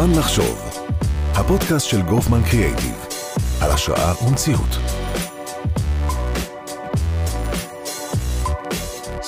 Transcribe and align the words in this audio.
זמן 0.00 0.18
לחשוב, 0.18 0.58
הפודקאסט 1.34 1.86
של 1.86 2.02
גופמן 2.02 2.40
קריאייטיב, 2.50 3.06
על 3.62 3.70
השראה 3.70 4.12
ומציאות. 4.26 4.68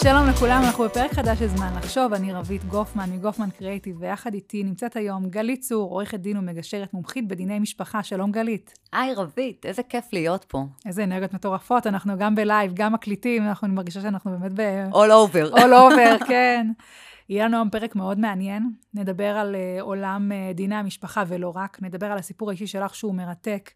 שלום 0.03 0.27
לכולם, 0.29 0.63
אנחנו 0.67 0.85
בפרק 0.85 1.13
חדש 1.13 1.39
של 1.39 1.47
זמן 1.47 1.73
לחשוב, 1.77 2.13
אני 2.13 2.33
רוית 2.33 2.65
גופמן 2.65 3.11
מגופמן 3.13 3.51
קריאייטיב, 3.51 3.97
ויחד 4.01 4.35
איתי 4.35 4.65
נמצאת 4.65 4.97
היום 4.97 5.29
גלית 5.31 5.61
צור, 5.61 5.91
עורכת 5.91 6.21
דין 6.21 6.37
ומגשרת 6.37 6.95
מומחית 6.95 7.29
בדיני 7.29 7.59
משפחה. 7.59 8.03
שלום 8.03 8.33
גלית. 8.33 8.79
היי 8.93 9.15
רוית, 9.15 9.67
איזה 9.67 9.83
כיף 9.83 10.05
להיות 10.13 10.45
פה. 10.49 10.65
איזה 10.87 11.05
אנרגיות 11.05 11.35
מטורפות, 11.35 11.87
אנחנו 11.87 12.19
גם 12.19 12.35
בלייב, 12.35 12.73
גם 12.75 12.93
מקליטים, 12.93 13.43
אנחנו 13.43 13.69
מרגישה 13.69 14.01
שאנחנו 14.01 14.31
באמת 14.31 14.53
ב... 14.55 14.61
All 14.93 14.95
over. 14.95 15.55
all 15.55 15.73
over, 15.73 16.27
כן. 16.27 16.67
יהיה 17.33 17.45
לנו 17.45 17.57
היום 17.57 17.71
פרק 17.71 17.97
מאוד 17.97 18.19
מעניין. 18.19 18.71
נדבר 18.95 19.37
על 19.37 19.55
אה, 19.55 19.83
עולם 19.83 20.33
אה, 20.33 20.55
דיני 20.55 20.75
המשפחה 20.75 21.25
ולא 21.27 21.53
רק, 21.57 21.83
נדבר 21.83 22.07
על 22.07 22.19
הסיפור 22.19 22.51
האישי 22.51 22.67
שלך 22.67 22.95
שהוא 22.95 23.15
מרתק. 23.15 23.71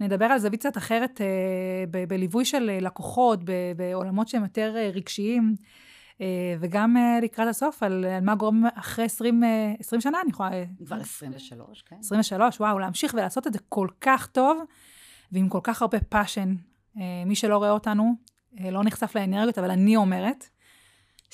נדבר 0.00 0.24
על 0.24 0.38
זווית 0.38 0.60
קצת 0.60 0.76
אחרת 0.76 1.20
אה, 1.20 1.24
ב- 1.90 2.04
בליווי 2.04 2.44
של 2.44 2.78
לקוחות, 2.80 3.44
ב- 3.44 3.72
בעולמות 3.76 4.28
שהם 4.28 4.42
יותר 4.42 4.74
רגשיים, 4.94 5.54
וגם 6.60 6.96
לקראת 7.22 7.48
הסוף 7.48 7.82
על, 7.82 8.04
על 8.04 8.24
מה 8.24 8.34
גורם 8.34 8.64
אחרי 8.74 9.04
20, 9.04 9.42
אה, 9.42 9.46
20 9.80 10.00
שנה, 10.00 10.20
אני 10.20 10.30
יכולה... 10.30 10.50
כבר 10.86 11.00
23, 11.00 11.82
כן. 11.82 11.96
23, 12.00 12.60
וואו, 12.60 12.78
להמשיך 12.78 13.14
ולעשות 13.14 13.46
את 13.46 13.52
זה 13.52 13.58
כל 13.68 13.88
כך 14.00 14.26
טוב, 14.26 14.62
ועם 15.32 15.48
כל 15.48 15.60
כך 15.62 15.82
הרבה 15.82 16.00
passion. 16.00 16.54
מי 17.26 17.34
שלא 17.34 17.56
רואה 17.56 17.70
אותנו, 17.70 18.14
לא 18.60 18.84
נחשף 18.84 19.16
לאנרגיות, 19.16 19.58
אבל 19.58 19.70
אני 19.70 19.96
אומרת 19.96 20.44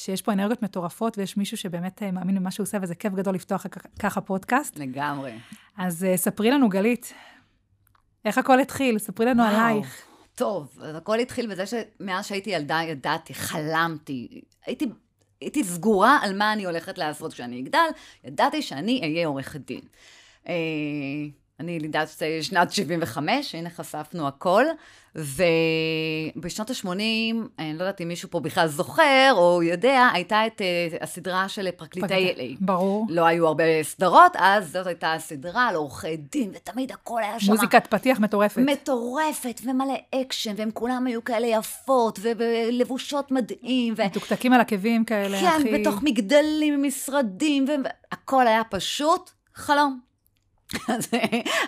שיש 0.01 0.23
פה 0.23 0.33
אנרגיות 0.33 0.63
מטורפות, 0.63 1.19
ויש 1.19 1.37
מישהו 1.37 1.57
שבאמת 1.57 2.03
uh, 2.03 2.13
מאמין 2.13 2.37
במה 2.37 2.51
שהוא 2.51 2.65
עושה, 2.65 2.79
וזה 2.83 2.95
כיף 2.95 3.13
גדול 3.13 3.35
לפתוח 3.35 3.67
ככה 3.99 4.21
פודקאסט. 4.21 4.79
לגמרי. 4.79 5.33
אז 5.77 6.07
uh, 6.15 6.17
ספרי 6.17 6.51
לנו, 6.51 6.69
גלית, 6.69 7.13
איך 8.25 8.39
הכל 8.39 8.61
התחיל? 8.61 8.99
ספרי 8.99 9.27
לנו 9.27 9.43
וואו. 9.43 9.55
עלייך. 9.55 10.03
טוב, 10.35 10.79
אז 10.83 10.97
הכל 10.97 11.19
התחיל 11.19 11.47
בזה 11.51 11.65
שמאז 11.67 12.27
שהייתי 12.27 12.51
ילדה 12.51 12.81
ידעתי, 12.83 13.35
חלמתי, 13.35 14.41
הייתי, 14.67 14.87
הייתי 15.41 15.65
סגורה 15.65 16.19
על 16.23 16.39
מה 16.39 16.53
אני 16.53 16.65
הולכת 16.65 16.99
לעשות 16.99 17.33
כשאני 17.33 17.61
אגדל, 17.61 17.89
ידעתי 18.25 18.63
שאני 18.63 19.01
אהיה 19.03 19.27
עורכת 19.27 19.61
דין. 19.61 19.81
אני 21.61 21.73
ילידת 21.73 22.09
שנת 22.41 22.73
75, 22.73 23.55
הנה 23.55 23.71
חשפנו 23.71 24.29
הכל, 24.29 24.65
ובשנות 25.15 26.71
ה-80, 26.71 26.89
אני 27.59 27.75
לא 27.75 27.83
יודעת 27.83 28.01
אם 28.01 28.09
מישהו 28.09 28.31
פה 28.31 28.41
בכלל 28.41 28.67
זוכר 28.67 29.33
או 29.33 29.63
יודע, 29.63 30.09
הייתה 30.13 30.47
את 30.47 30.61
אה, 30.61 31.03
הסדרה 31.03 31.49
של 31.49 31.71
פרקליטי 31.71 32.33
LA. 32.37 32.57
ברור. 32.61 33.07
לא 33.09 33.27
היו 33.27 33.47
הרבה 33.47 33.65
סדרות, 33.83 34.33
אז 34.39 34.73
זאת 34.73 34.87
הייתה 34.87 35.13
הסדרה 35.13 35.69
על 35.69 35.75
עורכי 35.75 36.17
דין, 36.17 36.51
ותמיד 36.55 36.93
הכל 36.93 37.23
היה 37.23 37.41
שם... 37.41 37.53
מוזיקת 37.53 37.87
פתיח 37.87 38.21
מטורפת. 38.21 38.59
מטורפת, 38.59 39.61
ומלא 39.65 39.95
אקשן, 40.15 40.55
והם 40.57 40.71
כולם 40.75 41.07
היו 41.07 41.25
כאלה 41.25 41.47
יפות, 41.47 42.19
ולבושות 42.23 43.31
מדהים, 43.31 43.95
ו... 43.97 44.05
מתוקתקים 44.05 44.53
על 44.53 44.61
עקבים 44.61 45.05
כאלה, 45.05 45.41
כן, 45.41 45.61
הכי... 45.61 45.79
בתוך 45.79 46.03
מגדלים, 46.03 46.83
משרדים, 46.83 47.65
והכל 48.11 48.47
היה 48.47 48.63
פשוט 48.71 49.31
חלום. 49.55 50.10
אז 50.89 51.09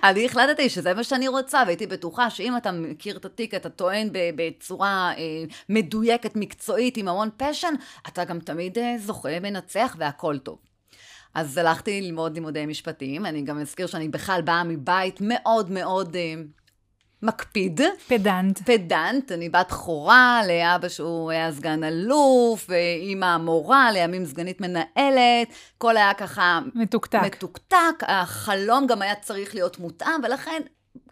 אני 0.04 0.26
החלטתי 0.26 0.68
שזה 0.68 0.94
מה 0.94 1.04
שאני 1.04 1.28
רוצה, 1.28 1.62
והייתי 1.66 1.86
בטוחה 1.86 2.30
שאם 2.30 2.56
אתה 2.56 2.72
מכיר 2.72 3.16
את 3.16 3.24
התיק, 3.24 3.54
אתה 3.54 3.70
טוען 3.70 4.08
בצורה 4.12 5.12
אה, 5.18 5.44
מדויקת, 5.68 6.36
מקצועית, 6.36 6.96
עם 6.96 7.08
המון 7.08 7.28
פשן, 7.36 7.74
אתה 8.08 8.24
גם 8.24 8.38
תמיד 8.40 8.78
אה, 8.78 8.94
זוכה, 8.98 9.40
מנצח, 9.40 9.96
והכל 9.98 10.38
טוב. 10.38 10.58
אז 11.34 11.58
הלכתי 11.58 12.00
ללמוד 12.00 12.34
לימודי 12.34 12.66
משפטים, 12.66 13.26
אני 13.26 13.42
גם 13.42 13.60
אזכיר 13.60 13.86
שאני 13.86 14.08
בכלל 14.08 14.42
באה 14.42 14.64
מבית 14.64 15.18
מאוד 15.20 15.70
מאוד 15.70 16.16
אה, 16.16 16.34
מקפיד. 17.22 17.80
פדנט. 18.08 18.58
פדנט, 18.58 19.32
אני 19.32 19.48
בת 19.48 19.72
בכורה 19.82 20.40
לאבא 20.48 20.88
שהוא 20.88 21.30
היה 21.30 21.52
סגן 21.52 21.84
אלוף, 21.84 22.66
ואימא 22.68 23.26
המורה, 23.26 23.92
לימים 23.92 24.26
סגנית 24.26 24.60
מנהלת, 24.60 25.48
הכל 25.76 25.96
היה 25.96 26.14
ככה... 26.14 26.60
מתוקתק. 26.74 27.20
מתוקתק, 27.24 28.02
החלום 28.02 28.86
גם 28.86 29.02
היה 29.02 29.14
צריך 29.14 29.54
להיות 29.54 29.78
מותאם, 29.78 30.20
ולכן 30.22 30.62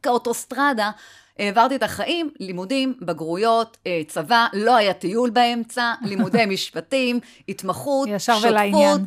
כאוטוסטרדה 0.02 0.90
העברתי 1.38 1.76
את 1.76 1.82
החיים, 1.82 2.30
לימודים, 2.40 2.94
בגרויות, 3.02 3.76
אה, 3.86 4.00
צבא, 4.08 4.46
לא 4.52 4.76
היה 4.76 4.92
טיול 4.92 5.30
באמצע, 5.30 5.92
לימודי 6.02 6.46
משפטים, 6.54 7.20
התמחות, 7.48 8.08
ישר 8.12 8.34
שותפות. 8.34 8.50
ולעניין. 8.50 9.04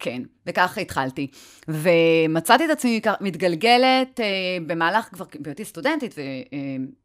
כן, 0.00 0.22
וככה 0.46 0.80
התחלתי. 0.80 1.30
ומצאתי 1.68 2.64
את 2.64 2.70
עצמי 2.70 3.00
מתגלגלת 3.20 4.20
אה, 4.20 4.26
במהלך, 4.66 5.04
כבר 5.12 5.24
בהיותי 5.38 5.64
סטודנטית 5.64 6.14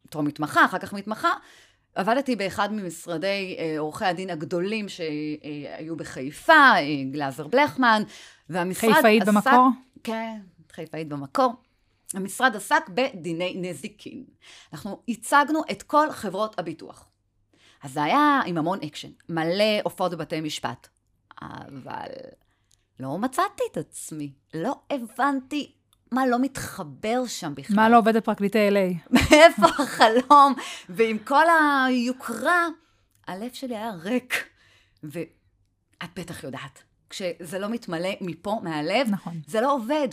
וטרום 0.06 0.26
מתמחה, 0.26 0.66
אחר 0.66 0.78
כך 0.78 0.94
מתמחה, 0.94 1.34
עבדתי 1.96 2.36
באחד 2.36 2.74
ממשרדי 2.74 3.56
אה, 3.60 3.76
עורכי 3.80 4.06
הדין 4.06 4.30
הגדולים 4.30 4.90
שהיו 4.90 5.96
בחיפה, 5.96 6.54
אה, 6.54 6.82
גלאזר 7.12 7.48
בלכמן, 7.48 8.04
והמשרד 8.50 8.94
חיפאית 8.94 9.22
עסק... 9.22 9.32
במקור? 9.32 9.70
כן, 10.04 10.40
חיפאית 10.72 11.08
במקור. 11.08 11.54
המשרד 12.14 12.56
עסק 12.56 12.90
בדיני 12.90 13.54
נזיקין. 13.58 14.24
אנחנו 14.74 15.02
ייצגנו 15.10 15.62
את 15.72 15.84
כל 15.84 16.12
חברות 16.12 16.60
הביטוח. 16.60 17.08
אז 17.84 17.94
זה 17.94 18.04
היה 18.04 18.42
עם 18.46 18.58
המון 18.58 18.80
אקשן, 18.86 19.10
מלא 19.30 19.82
הופעות 19.84 20.12
בבתי 20.12 20.42
משפט. 20.42 20.88
אבל 21.42 22.08
לא 23.00 23.18
מצאתי 23.18 23.64
את 23.72 23.78
עצמי, 23.78 24.32
לא 24.54 24.76
הבנתי 24.90 25.72
מה 26.12 26.28
לא 26.28 26.40
מתחבר 26.40 27.26
שם 27.28 27.56
בכלל. 27.56 27.76
מה 27.76 27.90
לא 27.90 27.98
עובד 27.98 28.18
בפרקליטי 28.18 28.70
LA? 28.70 29.10
מאיפה 29.12 29.66
החלום? 29.66 30.54
ועם 30.90 31.18
כל 31.18 31.44
היוקרה, 31.88 32.68
הלב 33.28 33.54
שלי 33.54 33.76
היה 33.78 33.92
ריק. 33.92 34.50
ואת 35.04 36.10
בטח 36.16 36.44
יודעת, 36.44 36.84
כשזה 37.10 37.60
לא 37.60 37.70
מתמלא 37.70 38.10
מפה, 38.22 38.60
מהלב, 38.64 39.08
נכון. 39.10 39.42
זה 39.48 39.62
לא 39.62 39.74
עובד. 39.74 40.08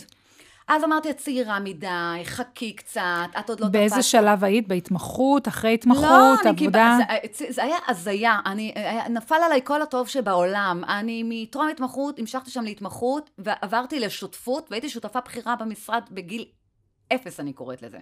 אז 0.67 0.83
אמרתי, 0.83 1.09
את 1.09 1.17
צעירה 1.17 1.59
מדי, 1.59 1.87
חכי 2.23 2.73
קצת, 2.75 3.01
את 3.39 3.49
עוד 3.49 3.59
לא 3.59 3.67
באיזה 3.67 3.95
תפסת. 3.95 4.09
שלב 4.09 4.43
היית? 4.43 4.67
בהתמחות? 4.67 5.47
אחרי 5.47 5.73
התמחות? 5.73 6.03
לא, 6.03 6.49
עבודה? 6.49 6.53
קיבל, 6.57 6.91
זה, 7.33 7.45
זה 7.49 7.63
היה 7.63 7.77
הזיה, 7.87 8.39
אני, 8.45 8.71
היה- 8.75 9.09
נפל 9.09 9.35
עליי 9.45 9.61
כל 9.63 9.81
הטוב 9.81 10.07
שבעולם. 10.07 10.83
אני 10.87 11.23
מטרום 11.25 11.67
התמחות, 11.69 12.19
המשכתי 12.19 12.51
שם 12.51 12.63
להתמחות, 12.63 13.29
ועברתי 13.37 13.99
לשותפות, 13.99 14.67
והייתי 14.71 14.89
שותפה 14.89 15.19
בכירה 15.21 15.55
במשרד 15.55 16.01
בגיל 16.11 16.45
אפס, 17.13 17.39
אני 17.39 17.53
קוראת 17.53 17.81
לזה. 17.81 17.99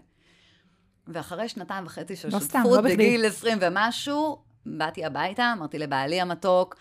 ואחרי 1.07 1.49
שנתיים 1.49 1.85
וחצי 1.85 2.15
של 2.15 2.27
לא 2.27 2.39
שותפות, 2.39 2.49
סתם, 2.49 2.63
לא. 2.65 2.81
בגיל 2.81 3.25
עשרים 3.25 3.57
ומשהו, 3.61 4.37
באתי 4.65 5.05
הביתה, 5.05 5.53
אמרתי 5.57 5.79
לבעלי 5.79 6.21
המתוק, 6.21 6.75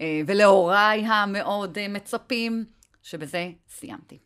אה, 0.00 0.20
ולהוריי 0.26 1.06
המאוד 1.06 1.78
אה, 1.78 1.88
מצפים, 1.88 2.64
שבזה 3.02 3.48
סיימתי. 3.68 4.18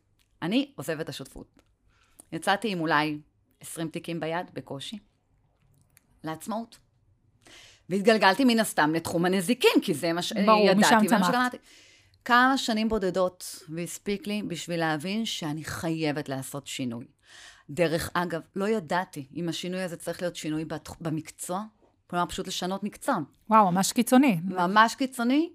אני 0.43 0.73
עוזבת 0.77 1.01
את 1.01 1.09
השותפות. 1.09 1.63
יצאתי 2.33 2.73
עם 2.73 2.81
אולי 2.81 3.19
20 3.61 3.89
תיקים 3.89 4.21
ביד, 4.21 4.47
בקושי, 4.55 4.99
לעצמאות. 6.25 6.79
והתגלגלתי 7.89 8.45
מן 8.45 8.59
הסתם 8.61 8.93
לתחום 8.95 9.25
הנזיקין, 9.25 9.81
כי 9.83 9.95
זה 9.95 10.13
מה 10.13 10.21
ברור, 10.47 10.69
שידעתי. 10.69 10.81
משם 10.81 11.15
ומה 11.17 11.27
צמחת. 11.27 11.55
כמה 12.25 12.59
שנים 12.59 12.89
בודדות, 12.89 13.63
והספיק 13.69 14.27
לי 14.27 14.43
בשביל 14.43 14.81
להבין 14.81 15.25
שאני 15.27 15.65
חייבת 15.65 16.29
לעשות 16.29 16.67
שינוי. 16.67 17.05
דרך 17.71 18.11
אגב, 18.15 18.41
לא 18.57 18.69
ידעתי 18.69 19.27
אם 19.37 19.49
השינוי 19.49 19.83
הזה 19.83 19.97
צריך 19.97 20.23
להיות 20.23 20.37
שינוי 20.37 20.65
במקצוע, 21.01 21.63
כלומר 22.07 22.27
פשוט 22.27 22.47
לשנות 22.47 22.83
מקצוע, 22.83 23.17
וואו, 23.51 23.73
ממש 23.73 23.93
קיצוני. 23.93 24.41
ממש 24.45 24.95
קיצוני, 24.95 25.51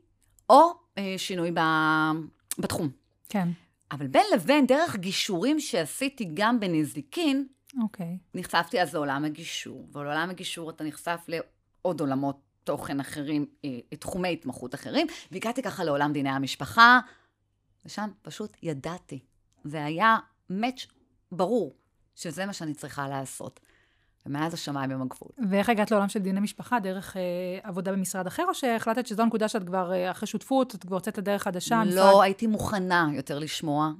או 0.49 0.61
אה, 0.97 1.15
שינוי 1.17 1.51
ב... 1.51 1.59
בתחום. 2.59 2.89
כן, 3.29 3.49
אבל 3.91 4.07
בין 4.07 4.25
לבין, 4.33 4.65
דרך 4.65 4.95
גישורים 4.95 5.59
שעשיתי 5.59 6.29
גם 6.33 6.59
בנזיקין, 6.59 7.47
אוקיי. 7.83 8.17
נחשפתי 8.33 8.81
אז 8.81 8.93
לעולם 8.93 9.25
הגישור, 9.25 9.87
ולעולם 9.93 10.29
הגישור 10.29 10.69
אתה 10.69 10.83
נחשף 10.83 11.25
לעוד 11.27 11.99
עולמות 11.99 12.39
תוכן 12.63 12.99
אחרים, 12.99 13.45
אה, 13.65 13.69
תחומי 13.99 14.33
התמחות 14.33 14.75
אחרים, 14.75 15.07
והגעתי 15.31 15.61
ככה 15.61 15.83
לעולם 15.83 16.13
דיני 16.13 16.29
המשפחה, 16.29 16.99
ושם 17.85 18.09
פשוט 18.21 18.57
ידעתי. 18.63 19.19
זה 19.63 19.85
היה 19.85 20.17
מאץ' 20.49 20.85
ברור 21.31 21.75
שזה 22.15 22.45
מה 22.45 22.53
שאני 22.53 22.73
צריכה 22.73 23.07
לעשות. 23.07 23.59
ומאז 24.25 24.53
השמיים 24.53 24.91
הם 24.91 25.01
הגבול. 25.01 25.29
ואיך 25.49 25.69
הגעת 25.69 25.91
לעולם 25.91 26.09
של 26.09 26.19
דיני 26.19 26.39
משפחה? 26.39 26.79
דרך 26.79 27.17
אה, 27.17 27.21
עבודה 27.63 27.91
במשרד 27.91 28.27
אחר, 28.27 28.43
או 28.47 28.53
שהחלטת 28.53 29.07
שזו 29.07 29.23
הנקודה 29.23 29.47
שאת 29.47 29.63
כבר, 29.67 29.93
אה, 29.93 30.11
אחרי 30.11 30.27
שותפות, 30.27 30.75
את 30.75 30.83
כבר 30.85 30.95
יוצאת 30.95 31.17
לדרך 31.17 31.43
חדשה? 31.43 31.75
לא 31.75 31.81
המשרד- 31.81 32.23
הייתי 32.23 32.47
מוכנה 32.47 33.07
יותר 33.13 33.39
לשמוע, 33.39 33.91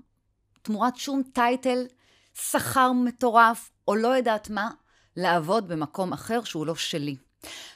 תמורת 0.62 0.95
שום 0.95 1.22
טייטל, 1.33 1.86
שכר 2.33 2.92
מטורף, 2.92 3.72
או 3.88 3.95
לא 3.95 4.07
יודעת 4.07 4.50
מה, 4.50 4.69
לעבוד 5.18 5.68
במקום 5.68 6.13
אחר 6.13 6.44
שהוא 6.44 6.66
לא 6.66 6.75
שלי. 6.75 7.16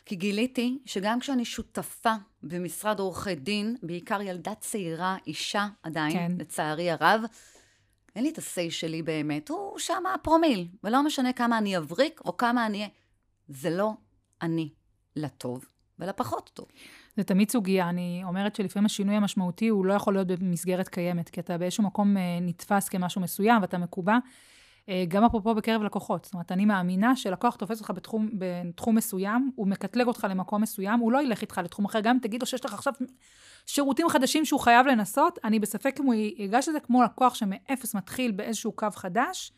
כי 0.06 0.16
גיליתי 0.16 0.80
שגם 0.86 1.20
כשאני 1.20 1.46
שותפה 1.46 2.14
במשרד 2.44 3.00
עורכי 3.00 3.36
דין, 3.36 3.76
בעיקר 3.84 4.22
ילדה 4.22 4.54
צעירה, 4.60 5.18
אישה 5.28 5.68
עדיין, 5.84 6.12
כן. 6.14 6.32
לצערי 6.38 6.92
הרב, 6.92 7.22
אין 8.16 8.24
לי 8.24 8.30
את 8.30 8.38
ה-say 8.38 8.72
שלי 8.72 9.02
באמת, 9.02 9.50
הוא 9.50 9.80
שם 9.80 10.04
הפרומיל, 10.16 10.68
ולא 10.84 11.04
משנה 11.04 11.34
כמה 11.34 11.58
אני 11.58 11.78
אבריק 11.78 12.22
או 12.26 12.38
כמה 12.38 12.66
אני... 12.66 12.90
זה 13.48 13.70
לא 13.70 13.92
אני, 14.42 14.70
לטוב 15.16 15.66
ולפחות 16.00 16.52
טוב. 16.54 16.66
זה 17.18 17.24
תמיד 17.24 17.52
סוגיה. 17.52 17.90
אני 17.90 18.22
אומרת 18.24 18.56
שלפעמים 18.56 18.86
השינוי 18.86 19.16
המשמעותי 19.16 19.68
הוא 19.68 19.86
לא 19.86 19.94
יכול 19.94 20.14
להיות 20.14 20.28
במסגרת 20.28 20.88
קיימת, 20.88 21.30
כי 21.30 21.40
אתה 21.40 21.58
באיזשהו 21.58 21.84
מקום 21.84 22.18
אה, 22.18 22.40
נתפס 22.42 22.90
כמשהו 22.90 23.22
מסוים 23.22 23.62
ואתה 23.62 23.78
מקובע. 23.78 24.18
אה, 24.90 25.04
גם 25.08 25.24
אפרופו 25.24 25.56
בקרב 25.56 25.84
לקוחות. 25.84 26.26
זאת 26.26 26.34
אומרת, 26.34 26.52
אני 26.52 26.66
מאמינה 26.66 27.16
שלקוח 27.16 27.56
תופס 27.56 27.80
אותך 27.80 27.92
בתחום, 27.96 28.30
בתחום 28.34 28.96
מסוים, 28.96 29.52
הוא 29.56 29.68
מקטלג 29.68 30.08
אותך 30.08 30.28
למקום 30.30 30.62
מסוים, 30.62 31.00
הוא 31.00 31.12
לא 31.12 31.24
ילך 31.24 31.42
איתך 31.42 31.62
לתחום 31.64 31.86
אחר. 31.86 32.00
גם 32.00 32.16
אם 32.16 32.20
תגיד 32.22 32.42
לו 32.42 32.48
שיש 32.48 32.66
לך 32.66 32.74
עכשיו 32.74 32.94
שירותים 33.66 34.10
חדשים 34.10 34.46
שהוא 34.46 34.60
חייב 34.60 34.88
לנסות, 34.88 35.40
אני 35.44 35.60
בספק 35.60 35.96
אם 36.00 36.06
הוא 36.06 36.14
ייגש 36.14 36.70
לזה 36.70 36.80
כמו 36.80 37.04
לקוח 37.04 37.36
שמאפס 37.36 37.96
מתחיל 37.96 38.32
באיזשהו 38.32 38.72
קו 38.72 38.88
חדש. 38.96 39.52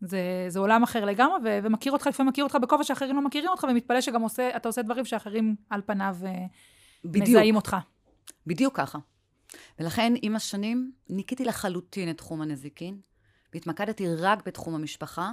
זה, 0.00 0.20
זה 0.48 0.58
עולם 0.58 0.82
אחר 0.82 1.04
לגמרי, 1.04 1.36
ו- 1.44 1.58
ומכיר 1.62 1.92
אותך, 1.92 2.06
לפעמים 2.06 2.28
מכיר 2.28 2.44
אותך 2.44 2.56
בכובע 2.62 2.84
שאחרים 2.84 3.16
לא 3.16 3.22
מכירים 3.22 3.50
אותך, 3.50 3.66
ומתפלא 3.70 4.00
שגם 4.00 4.22
עושה, 4.22 4.56
אתה 4.56 4.68
עושה 4.68 4.82
דברים 4.82 5.04
שאחרים 5.04 5.56
על 5.70 5.80
פניו 5.86 6.16
אה, 6.24 6.46
בדיוק. 7.04 7.28
מזהים 7.28 7.56
אותך. 7.56 7.76
בדיוק 8.46 8.76
ככה. 8.76 8.98
ולכן, 9.78 10.12
עם 10.22 10.36
השנים, 10.36 10.92
ניקיתי 11.10 11.44
לחלוטין 11.44 12.10
את 12.10 12.16
תחום 12.16 12.42
הנזיקין, 12.42 13.00
והתמקדתי 13.54 14.06
רק 14.16 14.46
בתחום 14.46 14.74
המשפחה, 14.74 15.30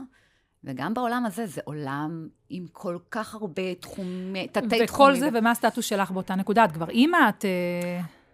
וגם 0.64 0.94
בעולם 0.94 1.26
הזה, 1.26 1.48
זה 1.48 1.62
עולם 1.64 2.28
עם 2.50 2.66
כל 2.72 2.98
כך 3.12 3.36
הרבה 3.36 3.76
תחומי, 3.76 4.48
תתי-תחומים. 4.48 4.86
וכל 4.86 5.16
זה, 5.16 5.30
ומה 5.34 5.52
הסטטוס 5.52 5.86
שלך 5.86 6.12
באותה 6.12 6.36
נקודה? 6.36 6.66
את 6.66 6.72
כבר 6.72 6.90
אימא? 6.90 7.30
את... 7.30 7.46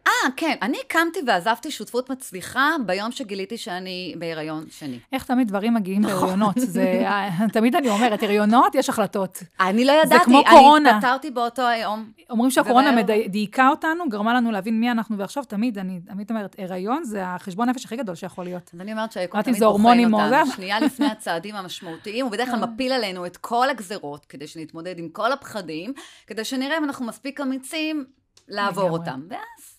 אה, 0.08 0.12
כן, 0.36 0.56
אני 0.62 0.78
קמתי 0.88 1.20
ועזבתי 1.28 1.72
שותפות 1.72 2.10
מצליחה 2.10 2.76
ביום 2.86 3.12
שגיליתי 3.12 3.58
שאני 3.58 4.16
בהיריון 4.20 4.66
שני. 4.70 5.00
איך 5.14 5.24
תמיד 5.24 5.48
דברים 5.48 5.74
מגיעים 5.74 6.02
נכון. 6.02 6.20
בהריונות? 6.22 6.56
זה, 6.58 7.06
תמיד 7.54 7.76
אני 7.76 7.90
אומרת, 7.90 8.24
הריונות, 8.24 8.76
יש 8.76 8.90
החלטות. 8.90 9.44
אני 9.60 9.86
לא 9.86 9.92
ידעתי, 9.92 10.08
זה 10.08 10.20
כמו 10.26 10.44
קורונה. 10.50 10.90
אני 10.90 10.98
התפטרתי 10.98 11.32
באותו 11.32 11.68
היום. 11.68 12.12
אומרים 12.30 12.52
שהקורונה. 12.52 13.04
דייקה 13.28 13.70
אותנו, 13.70 14.10
גרמה 14.10 14.34
לנו 14.34 14.52
להבין 14.52 14.80
מי 14.80 14.92
אנחנו, 14.92 15.18
ועכשיו 15.18 15.44
תמיד, 15.44 15.78
אני 15.78 16.00
תמיד 16.08 16.30
אומרת, 16.30 16.56
הריון 16.60 17.04
זה 17.04 17.26
החשבון 17.26 17.70
נפש 17.70 17.86
הכי 17.86 17.96
גדול 17.96 18.16
שיכול 18.16 18.46
להיות. 18.46 18.72
אז 18.74 18.82
אני 18.82 18.92
אומרת 18.92 19.12
שהיקום 19.12 19.42
תמיד 19.42 19.64
בוחן 19.64 20.14
אותנו, 20.14 20.52
שנייה 20.56 20.80
לפני 20.80 21.06
הצעדים 21.06 21.56
המשמעותיים, 21.56 22.26
הוא 22.26 22.32
בדרך 22.32 22.50
כלל 22.50 22.60
מפיל 22.60 22.92
עלינו 22.92 23.26
את 23.26 23.38
כל 23.38 23.70
הגזרות, 23.70 24.26
כדי 24.26 24.48
שנתמודד 24.48 25.00
עם 25.00 25.10
כל 25.10 25.32
הפחדים, 25.32 25.94
כדי 26.28 26.44
שנראה 26.44 26.78
אם 26.78 26.84
אנחנו 26.84 27.06
מספיק 27.06 27.42
אמיצים 27.42 28.06
לעבור 28.48 28.90
אותם. 28.90 29.22
ואז... 29.30 29.75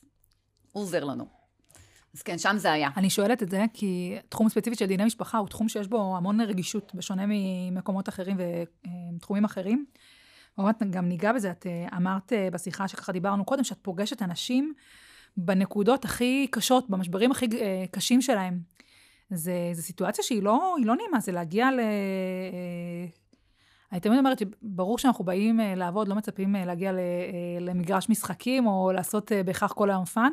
הוא 0.77 0.83
עוזר 0.83 1.05
לנו. 1.05 1.27
אז 2.15 2.23
כן, 2.23 2.39
שם 2.39 2.57
זה 2.59 2.73
היה. 2.73 2.91
אני 2.97 3.11
שואלת 3.11 3.43
את 3.43 3.51
זה, 3.51 3.65
כי 3.73 4.17
תחום 4.29 4.49
ספציפי 4.49 4.77
של 4.77 4.87
דיני 4.87 5.05
משפחה 5.05 5.39
הוא 5.39 5.49
תחום 5.49 5.69
שיש 5.69 5.89
בו 5.89 6.17
המון 6.17 6.41
רגישות, 6.41 6.95
בשונה 6.95 7.25
ממקומות 7.29 8.09
אחרים 8.09 8.37
ותחומים 9.17 9.45
אחרים. 9.45 9.85
באמת, 10.59 10.83
גם 10.91 11.09
ניגע 11.09 11.33
בזה, 11.33 11.51
את 11.51 11.67
אה, 11.67 11.97
אמרת 11.97 12.33
אה, 12.33 12.49
בשיחה 12.53 12.89
שככה 12.89 13.13
דיברנו 13.13 13.45
קודם, 13.45 13.65
שאת 13.65 13.79
פוגשת 13.83 14.23
אנשים 14.23 14.75
בנקודות 15.37 16.05
הכי 16.05 16.47
קשות, 16.51 16.91
במשברים 16.91 17.31
הכי 17.31 17.47
אה, 17.61 17.85
קשים 17.91 18.23
שלהם. 18.23 18.61
זו 19.31 19.53
סיטואציה 19.75 20.25
שהיא 20.25 20.43
לא, 20.43 20.77
לא 20.85 20.97
נעימה, 20.97 21.21
זה 21.21 21.33
להגיע 21.33 21.71
ל... 21.71 21.81
אני 23.93 24.01
תמיד 24.01 24.19
אומרת 24.19 24.39
שברור 24.39 24.99
שאנחנו 24.99 25.25
באים 25.25 25.61
לעבוד, 25.77 26.09
לא 26.09 26.15
מצפים 26.15 26.55
להגיע 26.55 26.93
למגרש 27.61 28.09
משחקים 28.09 28.67
או 28.67 28.93
לעשות 28.93 29.33
בהכרח 29.45 29.73
כל 29.73 29.91
היום 29.91 30.05
fun, 30.05 30.33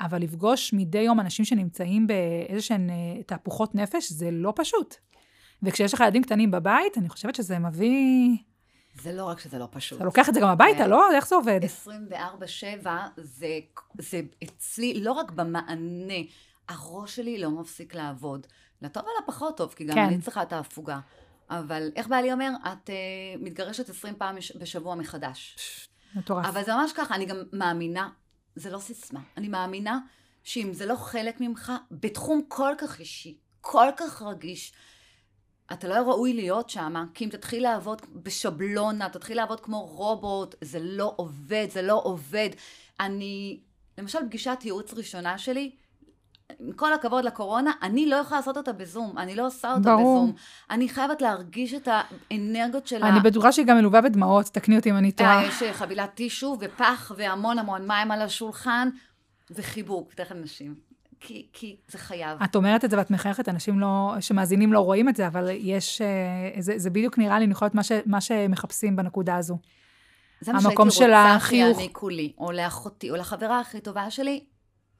אבל 0.00 0.22
לפגוש 0.22 0.72
מדי 0.72 0.98
יום 0.98 1.20
אנשים 1.20 1.44
שנמצאים 1.44 2.06
באיזה 2.06 2.62
שהן 2.62 2.90
אה, 2.90 3.22
תהפוכות 3.26 3.74
נפש, 3.74 4.12
זה 4.12 4.30
לא 4.30 4.52
פשוט. 4.56 4.94
וכשיש 5.62 5.94
לך 5.94 6.00
ילדים 6.00 6.22
קטנים 6.22 6.50
בבית, 6.50 6.98
אני 6.98 7.08
חושבת 7.08 7.34
שזה 7.34 7.58
מביא... 7.58 8.36
זה 9.02 9.12
לא 9.12 9.24
רק 9.24 9.40
שזה 9.40 9.58
לא 9.58 9.68
פשוט. 9.70 9.96
אתה 9.96 10.04
לוקח 10.04 10.28
את 10.28 10.34
זה 10.34 10.40
גם 10.40 10.48
הביתה, 10.48 10.86
לא? 10.86 11.12
איך 11.14 11.28
זה 11.28 11.34
עובד? 11.34 11.60
24-7 12.84 12.86
זה, 13.16 13.58
זה 13.98 14.20
אצלי 14.44 15.00
לא 15.00 15.12
רק 15.12 15.30
במענה, 15.30 16.14
הראש 16.68 17.16
שלי 17.16 17.38
לא 17.38 17.50
מפסיק 17.50 17.94
לעבוד. 17.94 18.46
לטוב 18.82 19.02
ולפחות 19.18 19.56
טוב, 19.56 19.74
כי 19.76 19.84
גם 19.84 19.94
כן. 19.94 20.04
אני 20.04 20.20
צריכה 20.20 20.42
את 20.42 20.52
ההפוגה. 20.52 21.00
אבל 21.50 21.90
איך 21.96 22.08
בעלי 22.08 22.32
אומר? 22.32 22.50
את 22.72 22.90
uh, 22.90 22.92
מתגרשת 23.44 23.88
20 23.88 24.14
פעם 24.14 24.36
בשבוע 24.60 24.94
מחדש. 24.94 25.56
מטורף. 26.14 26.46
אבל 26.46 26.64
זה 26.64 26.74
ממש 26.74 26.92
ככה, 26.92 27.14
אני 27.14 27.26
גם 27.26 27.36
מאמינה 27.52 28.08
זה 28.58 28.70
לא 28.70 28.78
סיסמה. 28.78 29.20
אני 29.36 29.48
מאמינה 29.48 29.98
שאם 30.44 30.72
זה 30.72 30.86
לא 30.86 30.94
חלק 30.94 31.40
ממך, 31.40 31.72
בתחום 31.90 32.42
כל 32.48 32.72
כך 32.78 33.00
אישי, 33.00 33.36
כל 33.60 33.88
כך 33.96 34.22
רגיש, 34.22 34.72
אתה 35.72 35.88
לא 35.88 35.94
ראוי 35.94 36.32
להיות 36.32 36.70
שם, 36.70 36.94
כי 37.14 37.24
אם 37.24 37.30
תתחיל 37.30 37.62
לעבוד 37.62 38.02
בשבלונה, 38.12 39.08
תתחיל 39.08 39.36
לעבוד 39.36 39.60
כמו 39.60 39.86
רובוט, 39.86 40.54
זה 40.60 40.78
לא 40.80 41.12
עובד, 41.16 41.66
זה 41.70 41.82
לא 41.82 42.00
עובד. 42.04 42.50
אני, 43.00 43.60
למשל 43.98 44.18
פגישת 44.26 44.58
ייעוץ 44.64 44.94
ראשונה 44.94 45.38
שלי, 45.38 45.70
עם 46.60 46.72
כל 46.72 46.92
הכבוד 46.92 47.24
לקורונה, 47.24 47.70
אני 47.82 48.06
לא 48.06 48.16
יכולה 48.16 48.40
לעשות 48.40 48.56
אותה 48.56 48.72
בזום, 48.72 49.18
אני 49.18 49.34
לא 49.34 49.46
עושה 49.46 49.70
אותה 49.70 49.80
ברור. 49.80 50.24
בזום. 50.24 50.32
אני 50.70 50.88
חייבת 50.88 51.22
להרגיש 51.22 51.74
את 51.74 51.88
האנרגיות 51.90 52.86
של 52.86 53.02
ה... 53.02 53.08
אני 53.08 53.20
בטוחה 53.20 53.52
שהיא 53.52 53.66
גם 53.66 53.76
מלווה 53.76 54.00
בדמעות, 54.00 54.46
תקני 54.46 54.76
אותי 54.76 54.90
אם 54.90 54.96
אני 54.96 55.12
טועה. 55.12 55.42
אה, 55.42 55.46
יש 55.46 55.62
חבילת 55.72 56.14
טישו 56.14 56.56
ופח 56.60 57.12
והמון 57.16 57.58
המון 57.58 57.86
מים 57.86 58.10
על 58.10 58.22
השולחן, 58.22 58.88
וחיבוק, 59.50 60.12
בדרך 60.14 60.28
כלל 60.28 60.38
נשים. 60.38 60.74
כי, 61.20 61.46
כי 61.52 61.76
זה 61.88 61.98
חייב. 61.98 62.42
את 62.42 62.56
אומרת 62.56 62.84
את 62.84 62.90
זה 62.90 62.98
ואת 62.98 63.10
מחייכת, 63.10 63.48
אנשים 63.48 63.80
לא, 63.80 64.14
שמאזינים 64.20 64.72
לא 64.72 64.80
רואים 64.80 65.08
את 65.08 65.16
זה, 65.16 65.26
אבל 65.26 65.48
יש, 65.50 66.00
אה, 66.00 66.60
זה, 66.60 66.72
זה 66.76 66.90
בדיוק 66.90 67.18
נראה 67.18 67.38
לי, 67.38 67.44
אני 67.44 67.52
יכולה 67.52 67.70
מה, 67.74 67.82
ש, 67.82 67.92
מה 68.06 68.20
שמחפשים 68.20 68.96
בנקודה 68.96 69.36
הזו. 69.36 69.58
זה 70.40 70.52
מה 70.52 70.60
שהייתי 70.60 70.82
רוצה 70.82 71.38
שיעניקו 71.48 72.08
לי, 72.08 72.32
או 72.38 72.52
לאחותי, 72.52 73.10
או 73.10 73.16
לחברה 73.16 73.60
הכי 73.60 73.80
טובה 73.80 74.10
שלי, 74.10 74.44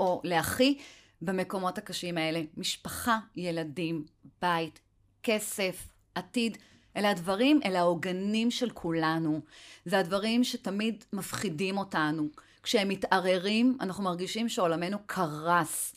או 0.01 0.21
לאחי, 0.25 0.79
במקומות 1.23 1.79
הקשים 1.79 2.19
האלה. 2.19 2.43
משפחה, 2.57 3.19
ילדים, 3.37 4.05
בית, 4.43 4.81
כסף, 5.23 5.89
עתיד. 6.15 6.59
אלה 6.97 7.11
הדברים, 7.11 7.61
אלה 7.65 7.79
העוגנים 7.79 8.51
של 8.51 8.71
כולנו. 8.71 9.41
זה 9.85 9.99
הדברים 9.99 10.45
שתמיד 10.45 11.05
מפחידים 11.13 11.79
אותנו. 11.79 12.29
כשהם 12.63 12.89
מתערערים, 12.89 13.79
אנחנו 13.81 14.05
מרגישים 14.05 14.49
שעולמנו 14.49 14.99
קרס. 15.07 15.95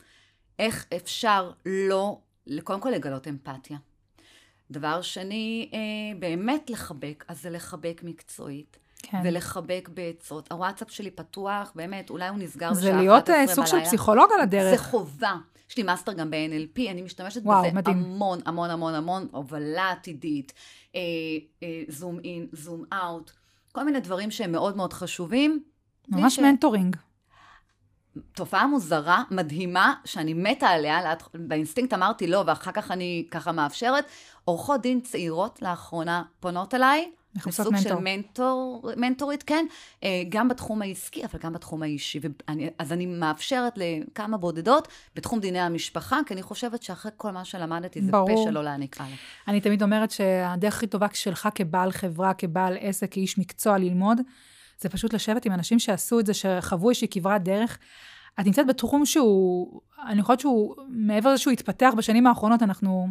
איך 0.58 0.86
אפשר 0.96 1.52
לא, 1.66 2.20
קודם 2.64 2.80
כל 2.80 2.90
לגלות 2.90 3.28
אמפתיה. 3.28 3.78
דבר 4.70 5.02
שני, 5.02 5.70
אה, 5.74 6.18
באמת 6.18 6.70
לחבק, 6.70 7.24
אז 7.28 7.42
זה 7.42 7.50
לחבק 7.50 8.00
מקצועית. 8.04 8.78
כן. 9.12 9.20
ולחבק 9.24 9.88
בעצות. 9.94 10.52
הוואטסאפ 10.52 10.90
שלי 10.90 11.10
פתוח, 11.10 11.72
באמת, 11.74 12.10
אולי 12.10 12.28
הוא 12.28 12.38
נסגר 12.38 12.70
בשעה 12.70 12.80
11 12.80 12.92
בלילה. 12.92 13.20
זה 13.26 13.32
להיות 13.32 13.50
סוג 13.54 13.66
של 13.66 13.84
פסיכולוג 13.84 14.30
על 14.34 14.40
הדרך. 14.40 14.70
זה 14.70 14.84
חובה. 14.84 15.36
יש 15.70 15.76
לי 15.76 15.82
master 15.82 16.12
גם 16.12 16.30
ב-NLP, 16.30 16.90
אני 16.90 17.02
משתמשת 17.02 17.40
וואו, 17.44 17.62
בזה 17.62 17.72
מדהים. 17.72 17.96
המון, 17.96 18.38
המון, 18.46 18.70
המון, 18.70 18.94
המון, 18.94 19.28
הובלה 19.30 19.90
עתידית, 19.90 20.52
אה, 20.94 21.00
אה, 21.62 21.82
zoom 21.88 22.18
in, 22.24 22.46
zoom 22.52 22.84
out, 22.92 23.30
כל 23.72 23.84
מיני 23.84 24.00
דברים 24.00 24.30
שהם 24.30 24.52
מאוד 24.52 24.76
מאוד 24.76 24.92
חשובים. 24.92 25.62
ממש 26.08 26.36
ש... 26.36 26.38
mentoring. 26.38 26.96
תופעה 28.32 28.66
מוזרה, 28.66 29.22
מדהימה, 29.30 29.94
שאני 30.04 30.34
מתה 30.34 30.68
עליה, 30.68 31.14
באינסטינקט 31.34 31.92
אמרתי 31.92 32.26
לא, 32.26 32.44
ואחר 32.46 32.72
כך 32.72 32.90
אני 32.90 33.26
ככה 33.30 33.52
מאפשרת. 33.52 34.04
עורכות 34.44 34.80
דין 34.80 35.00
צעירות 35.00 35.62
לאחרונה 35.62 36.22
פונות 36.40 36.74
אליי, 36.74 37.10
בסוג 37.46 37.72
מנטור. 37.72 37.82
של 37.82 37.94
מנטור, 37.94 38.90
מנטורית, 38.96 39.42
כן, 39.42 39.66
אה, 40.04 40.22
גם 40.28 40.48
בתחום 40.48 40.82
העסקי, 40.82 41.24
אבל 41.24 41.40
גם 41.42 41.52
בתחום 41.52 41.82
האישי. 41.82 42.20
ואני, 42.22 42.70
אז 42.78 42.92
אני 42.92 43.06
מאפשרת 43.06 43.72
לכמה 43.76 44.36
בודדות 44.36 44.88
בתחום 45.16 45.40
דיני 45.40 45.60
המשפחה, 45.60 46.18
כי 46.26 46.34
אני 46.34 46.42
חושבת 46.42 46.82
שאחרי 46.82 47.12
כל 47.16 47.30
מה 47.30 47.44
שלמדתי, 47.44 48.02
זה 48.02 48.12
ברור. 48.12 48.42
פשע 48.42 48.50
לא 48.50 48.64
להעניק 48.64 49.00
הלאה. 49.00 49.14
אני 49.48 49.60
תמיד 49.60 49.82
אומרת 49.82 50.10
שהדרך 50.10 50.76
הכי 50.76 50.86
טובה 50.86 51.06
שלך 51.12 51.48
כבעל 51.54 51.92
חברה, 51.92 52.34
כבעל 52.34 52.76
עסק, 52.80 53.12
כאיש 53.12 53.38
מקצוע 53.38 53.78
ללמוד, 53.78 54.20
זה 54.78 54.88
פשוט 54.88 55.12
לשבת 55.12 55.44
עם 55.44 55.52
אנשים 55.52 55.78
שעשו 55.78 56.20
את 56.20 56.26
זה, 56.26 56.34
שחוו 56.34 56.90
איזושהי 56.90 57.08
כברת 57.10 57.42
דרך. 57.42 57.78
את 58.40 58.46
נמצאת 58.46 58.66
בתחום 58.66 59.06
שהוא, 59.06 59.80
אני 60.08 60.22
חושבת 60.22 60.40
שהוא, 60.40 60.74
מעבר 60.88 61.32
לזה 61.32 61.38
שהוא 61.38 61.52
התפתח 61.52 61.92
בשנים 61.96 62.26
האחרונות, 62.26 62.62
אנחנו... 62.62 63.08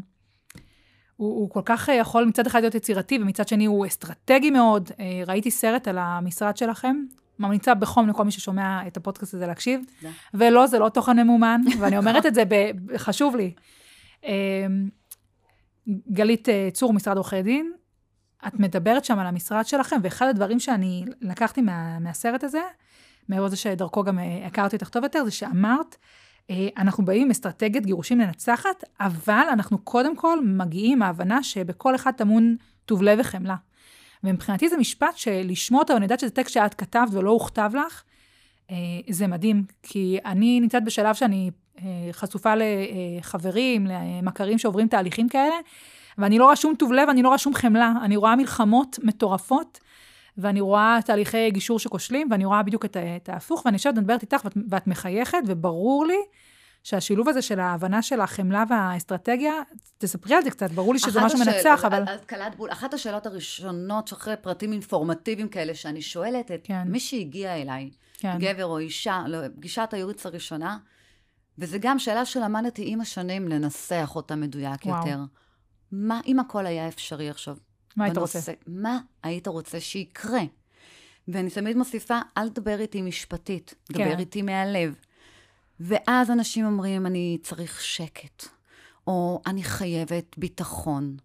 הוא, 1.22 1.40
הוא 1.40 1.50
כל 1.50 1.62
כך 1.66 1.90
אה, 1.90 1.94
יכול 1.96 2.25
מצד 2.25 2.48
אחד 2.48 2.62
להיות 2.62 2.75
יצירתי, 2.75 3.18
ומצד 3.22 3.48
שני 3.48 3.66
הוא 3.66 3.88
אסטרטגי 3.88 4.51
מאוד. 4.51 4.92
אה, 5.00 5.06
ראיתי 5.28 5.51
סרט 5.51 5.88
על 5.88 5.98
המשרד 5.98 6.58
שלכם, 6.58 6.96
ממליצה 7.40 7.74
בחום 7.74 8.10
לכל 8.10 8.24
מי 8.24 8.32
ששומע 8.32 8.88
את 8.88 8.98
הפודקאסט 8.98 9.34
הזה 9.34 9.48
להקשיב. 9.48 9.82
ולא, 10.34 10.68
זה 10.68 10.80
לא 10.80 10.90
תוכן 10.90 11.20
ממומן, 11.20 11.62
ואני 11.80 11.98
אומרת 11.98 12.25
את 12.25 12.36
זה, 12.36 12.44
חשוב 12.98 13.36
לי. 13.36 13.54
אמ, 14.24 14.90
גלית 16.12 16.50
אה, 16.50 16.70
צור, 16.74 16.94
משרד 16.94 17.18
עורכי 17.18 17.42
דין, 17.42 17.72
את 18.48 18.60
מדברת 18.60 19.06
שם 19.06 19.20
על 19.20 19.28
המשרד 19.28 19.66
שלכם, 19.66 19.98
ואחד 20.04 20.28
הדברים 20.28 20.60
שאני 20.60 21.06
לקחתי 21.22 21.62
מה, 21.62 22.00
מהסרט 22.00 22.44
הזה, 22.44 22.62
מעבר 23.30 23.46
לזה 23.46 23.56
שדרכו 23.56 24.04
גם 24.04 24.20
הכרתי 24.46 24.75
אותך 24.75 24.90
טוב 24.90 25.04
יותר, 25.04 25.25
זה 25.25 25.32
שאמרת, 25.32 25.96
אה, 25.96 25.98
אנחנו 26.77 27.05
באים 27.05 27.22
עם 27.22 27.31
אסטרטגיית 27.31 27.86
גירושים 27.86 28.20
לנצחת, 28.20 28.84
אבל 29.00 29.46
אנחנו 29.51 29.77
קודם 29.77 30.15
כל 30.15 30.39
מגיעים 30.46 30.98
עם 30.98 31.01
ההבנה 31.01 31.43
שבכל 31.43 31.96
אחד 31.96 32.12
טמון 32.12 32.55
טוב 32.86 33.03
לב 33.03 33.17
וחמלה. 33.22 33.55
ומבחינתי 34.24 34.70
זה 34.70 34.77
משפט 34.77 35.17
שלשמוע 35.17 35.79
אותו, 35.79 35.96
אני 35.96 36.05
יודעת 36.05 36.20
שזה 36.20 36.31
טקסט 36.31 36.53
שאת 36.53 36.74
כתבת 36.74 37.08
ולא 37.12 37.29
הוכתב 37.29 37.72
לך, 37.86 38.03
אה, 38.72 38.75
זה 39.10 39.27
מדהים, 39.27 39.63
כי 39.84 40.17
אני 40.25 40.60
נמצאת 40.60 40.84
בשלב 40.84 41.15
שאני 41.15 41.51
אה, 41.79 41.86
חשופה 42.12 42.53
לחברים, 42.55 43.88
למכרים 43.88 44.58
שעוברים 44.58 44.88
תהליכים 44.88 45.29
כאלה, 45.29 45.55
ואני 46.17 46.39
לא 46.39 46.43
רואה 46.43 46.55
שום 46.55 46.75
טוב 46.75 46.91
לב, 46.93 47.10
אני 47.10 47.22
לא 47.22 47.27
רואה 47.27 47.38
שום 47.38 47.53
חמלה, 47.53 47.93
אני 48.01 48.15
רואה 48.15 48.36
מלחמות 48.36 49.00
מטורפות, 49.03 49.79
ואני 50.38 50.62
רואה 50.62 51.00
תהליכי 51.06 51.52
גישור 51.52 51.80
שכושלים, 51.80 52.28
ואני 52.32 52.46
רואה 52.46 52.64
בדיוק 52.64 52.86
את, 52.86 52.98
את 52.98 53.30
ההפוך, 53.30 53.66
ואני 53.66 53.76
יושבת 53.76 53.98
ומדברת 53.98 54.22
איתך, 54.22 54.42
ואת, 54.44 54.58
ואת 54.70 54.88
מחייכת, 54.88 55.38
וברור 55.48 56.06
לי 56.06 56.20
שהשילוב 56.84 57.30
הזה 57.30 57.42
של 57.42 57.60
ההבנה 57.60 58.02
של 58.02 58.22
החמלה 58.22 58.64
והאסטרטגיה, 58.70 59.54
תספרי 59.98 60.36
על 60.36 60.44
זה 60.44 60.52
קצת, 60.52 60.72
ברור 60.72 60.94
לי 60.94 61.00
שזה 61.00 61.22
משהו 61.22 61.42
השאל, 61.42 61.54
מנצח, 61.54 61.86
אבל... 61.86 62.04
את 62.04 62.26
קלט 62.26 62.56
בול. 62.56 62.72
אחת 62.72 62.94
השאלות 62.94 63.26
הראשונות, 63.26 64.08
שאחרי 64.08 64.36
פרטים 64.42 64.72
אינפורמטיביים 64.72 65.48
כאלה, 65.48 65.76
שאני 65.76 66.02
שואלת 66.02 66.52
את 66.52 66.62
כן. 66.64 66.88
מי 66.88 67.00
שהגיע 67.00 67.56
אליי, 67.56 67.90
כן. 68.18 68.38
גבר 68.40 68.66
או 68.66 68.78
אישה, 68.78 69.24
לא, 69.28 69.38
הייעוץ 69.92 70.26
הראשונה, 70.26 70.78
וזו 71.58 71.78
גם 71.82 72.00
שאלה 72.00 72.26
שלמדתי 72.26 72.84
עם 72.86 73.02
השנים 73.02 73.48
לנסח 73.48 74.12
אותה 74.16 74.36
מדויק 74.36 74.86
וואו. 74.86 74.98
יותר. 74.98 75.20
מה, 75.92 76.22
אם 76.28 76.40
הכל 76.40 76.66
היה 76.66 76.88
אפשרי 76.88 77.30
עכשיו? 77.30 77.58
מה 77.96 78.06
היית 78.06 78.18
רוצה? 78.18 78.40
מה 78.68 79.00
היית 79.24 79.48
רוצה 79.48 79.80
שיקרה? 79.80 80.42
ואני 81.28 81.50
תמיד 81.50 81.78
מוסיפה, 81.78 82.20
אל 82.38 82.50
תדבר 82.50 82.80
איתי 82.80 83.02
משפטית, 83.02 83.74
כן. 83.94 84.06
דבר 84.06 84.20
איתי 84.20 84.42
מהלב. 84.42 84.96
ואז 85.80 86.32
אנשים 86.32 86.66
אומרים, 86.66 87.06
אני 87.06 87.38
צריך 87.44 87.82
שקט, 87.82 88.46
או 89.08 89.42
אני 89.46 89.64
חייבת 89.64 90.38
ביטחון, 90.38 91.18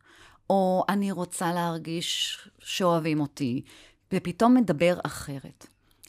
או 0.51 0.85
אני 0.89 1.13
רוצה 1.13 1.53
להרגיש 1.53 2.39
שאוהבים 2.59 3.21
אותי, 3.21 3.63
ופתאום 4.13 4.55
מדבר 4.55 4.99
אחרת. 5.07 5.67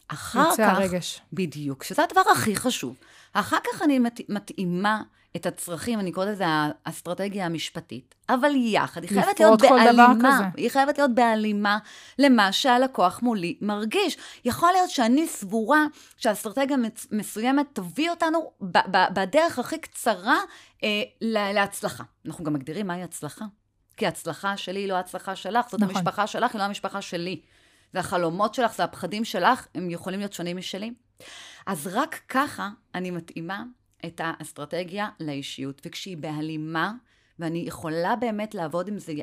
אחר 0.08 0.44
כך... 0.44 0.50
יוצא 0.50 0.64
הרגש. 0.64 1.22
בדיוק, 1.34 1.84
שזה 1.84 2.04
הדבר 2.04 2.22
הכי 2.32 2.56
חשוב. 2.56 2.96
אחר 3.34 3.58
כך 3.64 3.82
אני 3.82 4.00
מת, 4.00 4.20
מתאימה 4.30 5.04
את 5.38 5.46
הצרכים, 5.46 6.00
אני 6.00 6.12
קוראת 6.12 6.30
לזה 6.30 6.46
האסטרטגיה 6.86 7.46
המשפטית, 7.46 8.16
אבל 8.30 8.52
יחד, 8.56 9.04
היא 9.04 9.10
חייבת 9.10 9.40
להיות 9.40 9.62
בהלימה, 9.62 10.50
היא 10.58 10.70
חייבת 10.70 10.98
להיות 10.98 11.16
בהלימה 11.16 11.78
למה 12.20 12.52
שהלקוח 12.52 13.22
מולי 13.22 13.58
מרגיש. 13.62 14.18
יכול 14.46 14.72
להיות 14.72 14.90
שאני 14.90 15.28
סבורה 15.28 15.86
שאסטרטגיה 16.18 16.78
מסוימת 17.12 17.66
תביא 17.74 18.10
אותנו 18.10 18.52
בדרך 19.14 19.60
הכי 19.60 19.78
קצרה 19.78 20.38
אה, 20.84 20.90
להצלחה. 21.22 22.04
אנחנו 22.26 22.44
גם 22.44 22.54
מגדירים 22.54 22.88
מהי 22.88 23.04
הצלחה. 23.04 23.46
כי 23.98 24.06
ההצלחה 24.06 24.58
שלי 24.58 24.80
היא 24.80 24.88
לא 24.88 24.94
ההצלחה 24.94 25.36
שלך, 25.36 25.70
זאת 25.70 25.82
נכון. 25.82 25.96
המשפחה 25.96 26.28
שלך, 26.28 26.52
היא 26.52 26.60
לא 26.60 26.64
המשפחה 26.64 27.02
שלי. 27.02 27.42
זה 27.94 28.00
החלומות 28.00 28.54
שלך, 28.54 28.76
זה 28.76 28.84
הפחדים 28.84 29.26
שלך, 29.26 29.68
הם 29.76 29.90
יכולים 29.90 30.20
להיות 30.20 30.34
שונים 30.34 30.58
משלי. 30.58 30.94
אז 31.66 31.88
רק 31.94 32.22
ככה 32.28 32.70
אני 32.96 33.12
מתאימה 33.12 33.64
את 34.06 34.22
האסטרטגיה 34.24 35.10
לאישיות. 35.20 35.82
וכשהיא 35.86 36.18
בהלימה, 36.18 36.94
ואני 37.40 37.64
יכולה 37.68 38.16
באמת 38.16 38.56
לעבוד 38.56 38.88
עם 38.88 39.00
זה, 39.00 39.14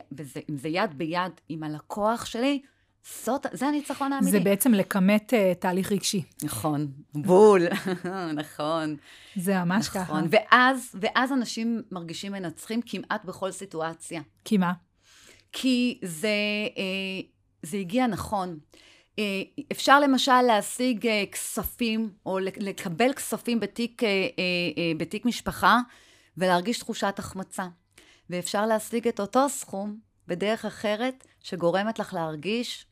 עם 0.49 0.57
זה 0.57 0.69
יד 0.69 0.99
ביד 0.99 1.33
עם 1.49 1.63
הלקוח 1.63 2.25
שלי, 2.25 2.63
זאת, 3.25 3.47
זה 3.53 3.67
הניצחון 3.67 4.13
האמיתי. 4.13 4.31
זה 4.31 4.41
בעצם 4.41 4.75
לכמת 4.75 5.33
uh, 5.33 5.55
תהליך 5.61 5.93
רגשי. 5.93 6.23
נכון, 6.43 6.87
בול, 7.15 7.63
נכון. 8.43 8.97
זה 9.37 9.65
ממש 9.65 9.89
נכון. 9.97 10.29
ככה. 10.29 10.39
ואז, 10.51 10.97
ואז 11.01 11.33
אנשים 11.33 11.83
מרגישים 11.91 12.33
מנצחים 12.33 12.81
כמעט 12.87 13.25
בכל 13.25 13.51
סיטואציה. 13.51 14.23
כי 14.45 14.57
מה? 14.57 14.73
כי 15.53 15.99
זה, 16.03 16.29
אה, 16.77 17.21
זה 17.63 17.77
הגיע 17.77 18.07
נכון. 18.07 18.59
אה, 19.19 19.43
אפשר 19.73 20.01
למשל 20.01 20.43
להשיג 20.43 21.07
אה, 21.07 21.25
כספים, 21.33 22.11
או 22.27 22.39
לקבל 22.39 23.13
כספים 23.13 23.61
בתיק, 23.61 24.03
אה, 24.05 24.09
בתיק 24.97 25.25
משפחה, 25.25 25.79
ולהרגיש 26.37 26.79
תחושת 26.79 27.15
החמצה. 27.19 27.67
ואפשר 28.31 28.67
להשיג 28.67 29.09
את 29.09 29.21
אותו 29.21 29.49
סכום 29.49 29.99
בדרך 30.29 30.65
אחרת, 30.65 31.27
שגורמת 31.41 31.99
לך 31.99 32.15
להרגיש 32.15 32.87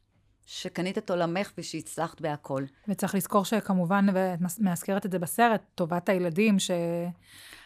שקנית 0.46 0.98
את 0.98 1.10
עולמך 1.10 1.52
ושהצלחת 1.58 2.20
בהכל. 2.20 2.64
וצריך 2.88 3.14
לזכור 3.14 3.44
שכמובן, 3.44 4.06
ואת 4.14 4.38
מאזכרת 4.58 5.06
את 5.06 5.12
זה 5.12 5.18
בסרט, 5.18 5.62
טובת 5.74 6.08
הילדים, 6.08 6.58
ש... 6.58 6.70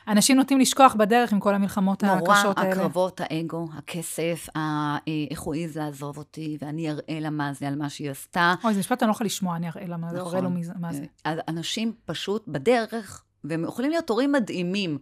אנשים 0.09 0.37
נוטים 0.37 0.61
לשכוח 0.61 0.95
בדרך 0.95 1.33
עם 1.33 1.41
כל 1.41 1.55
המלחמות 1.55 2.05
נורא 2.05 2.17
הקשות 2.17 2.59
האלה. 2.59 2.69
נורא 2.69 2.81
הקרבות, 2.81 3.21
האגו, 3.21 3.69
הכסף, 3.79 4.49
ה... 4.57 4.61
איך 5.31 5.41
הוא 5.41 5.55
העז 5.55 5.77
לעזוב 5.77 6.19
אותי, 6.19 6.59
ואני 6.61 6.91
אראה 6.91 7.21
לה 7.21 7.31
מה 7.31 7.53
זה 7.53 7.69
על 7.69 7.77
מה 7.77 7.91
שהיא 7.91 8.11
עשתה. 8.11 8.55
אוי, 8.65 8.75
זה 8.75 8.81
משפט 8.81 9.03
אני 9.03 9.09
לא 9.09 9.13
יכולה 9.13 9.27
לשמוע, 9.27 9.57
אני 9.57 9.69
אראה 9.69 9.87
לה 9.87 9.97
מה 9.97 10.11
זה, 10.11 10.17
נכון. 10.17 10.33
אראה 10.33 10.41
לו 10.41 10.51
מה 10.81 10.93
זה. 10.93 11.05
אז 11.25 11.39
אנשים 11.49 11.93
פשוט 12.05 12.45
בדרך, 12.49 13.25
והם 13.45 13.65
יכולים 13.65 13.91
להיות 13.91 14.11
הורים 14.11 14.33
מדהימים. 14.33 14.99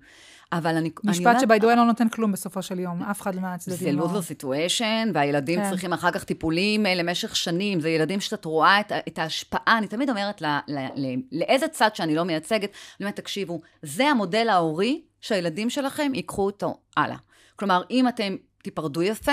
אבל 0.52 0.76
אני... 0.76 0.90
משפט 1.04 1.40
שביידוי 1.40 1.76
לא 1.76 1.84
נותן 1.84 2.08
כלום 2.08 2.32
בסופו 2.32 2.62
של 2.62 2.78
יום, 2.78 3.02
אף 3.02 3.22
אחד 3.22 3.36
מהצדדים 3.36 3.78
זה 3.78 3.92
לא... 3.92 3.92
זה 3.92 3.98
lose-lose 3.99 4.23
situation, 4.23 5.11
והילדים 5.14 5.60
כן. 5.60 5.70
צריכים 5.70 5.92
אחר 5.92 6.10
כך 6.10 6.24
טיפולים 6.24 6.86
אה, 6.86 6.94
למשך 6.94 7.36
שנים, 7.36 7.80
זה 7.80 7.90
ילדים 7.90 8.20
שאת 8.20 8.44
רואה 8.44 8.80
את, 8.80 8.92
את 9.08 9.18
ההשפעה, 9.18 9.78
אני 9.78 9.88
תמיד 9.88 10.10
אומרת 10.10 10.42
ל, 10.42 10.46
ל, 10.68 10.78
ל, 10.96 11.16
לאיזה 11.32 11.68
צד 11.68 11.94
שאני 11.94 12.14
לא 12.14 12.22
מייצגת, 12.22 12.70
אני 12.70 13.04
אומרת, 13.04 13.16
תקשיבו, 13.16 13.60
זה 13.82 14.08
המודל 14.08 14.48
ההורי 14.48 15.02
שהילדים 15.20 15.70
שלכם 15.70 16.12
ייקחו 16.14 16.46
אותו 16.46 16.76
הלאה. 16.96 17.16
כלומר, 17.56 17.82
אם 17.90 18.08
אתם 18.08 18.36
תיפרדו 18.62 19.02
יפה, 19.02 19.32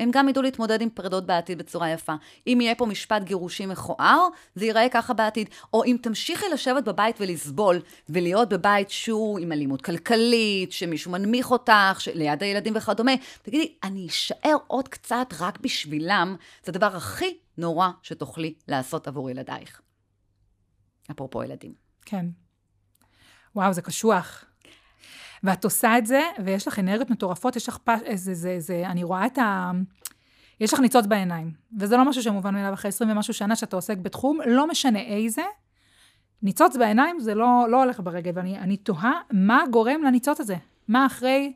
הם 0.00 0.10
גם 0.12 0.28
ידעו 0.28 0.42
להתמודד 0.42 0.80
עם 0.80 0.90
פרדות 0.90 1.26
בעתיד 1.26 1.58
בצורה 1.58 1.90
יפה. 1.90 2.14
אם 2.46 2.58
יהיה 2.60 2.74
פה 2.74 2.86
משפט 2.86 3.22
גירושים 3.22 3.68
מכוער, 3.68 4.28
זה 4.54 4.64
ייראה 4.64 4.88
ככה 4.88 5.14
בעתיד. 5.14 5.48
או 5.72 5.84
אם 5.84 5.96
תמשיכי 6.02 6.46
לשבת 6.52 6.84
בבית 6.84 7.16
ולסבול, 7.20 7.80
ולהיות 8.08 8.48
בבית 8.48 8.90
שהוא 8.90 9.38
עם 9.38 9.52
אלימות 9.52 9.82
כלכלית, 9.82 10.72
שמישהו 10.72 11.10
מנמיך 11.12 11.50
אותך, 11.50 11.98
ליד 12.14 12.42
הילדים 12.42 12.72
וכדומה, 12.76 13.12
תגידי, 13.42 13.74
אני 13.82 14.06
אשאר 14.06 14.56
עוד 14.66 14.88
קצת 14.88 15.26
רק 15.40 15.60
בשבילם, 15.60 16.36
זה 16.64 16.72
הדבר 16.72 16.96
הכי 16.96 17.38
נורא 17.58 17.88
שתוכלי 18.02 18.54
לעשות 18.68 19.08
עבור 19.08 19.30
ילדייך. 19.30 19.80
אפרופו 21.10 21.42
ילדים. 21.42 21.74
כן. 22.04 22.26
וואו, 23.54 23.72
זה 23.72 23.82
קשוח. 23.82 24.44
ואת 25.44 25.64
עושה 25.64 25.98
את 25.98 26.06
זה, 26.06 26.22
ויש 26.44 26.68
לך 26.68 26.78
אנרגיות 26.78 27.10
מטורפות, 27.10 27.56
יש 27.56 27.68
לך 27.68 27.78
פש... 27.84 28.00
איזה, 28.04 28.34
זה, 28.34 28.56
זה, 28.58 28.82
אני 28.86 29.04
רואה 29.04 29.26
את 29.26 29.38
ה... 29.38 29.70
יש 30.60 30.72
לך 30.72 30.80
ניצוץ 30.80 31.06
בעיניים. 31.06 31.52
וזה 31.78 31.96
לא 31.96 32.04
משהו 32.04 32.22
שמובן 32.22 32.54
מאליו 32.54 32.74
אחרי 32.74 32.88
20 32.88 33.10
ומשהו 33.10 33.34
שנה 33.34 33.56
שאתה 33.56 33.76
עוסק 33.76 33.98
בתחום, 33.98 34.38
לא 34.46 34.66
משנה 34.66 34.98
איזה. 34.98 35.42
ניצוץ 36.42 36.76
בעיניים 36.76 37.20
זה 37.20 37.34
לא, 37.34 37.66
לא 37.68 37.82
הולך 37.82 38.00
ברגל, 38.00 38.30
ואני 38.34 38.76
תוהה 38.76 39.12
מה 39.32 39.64
גורם 39.70 40.02
לניצוץ 40.02 40.40
הזה. 40.40 40.56
מה 40.88 41.06
אחרי 41.06 41.52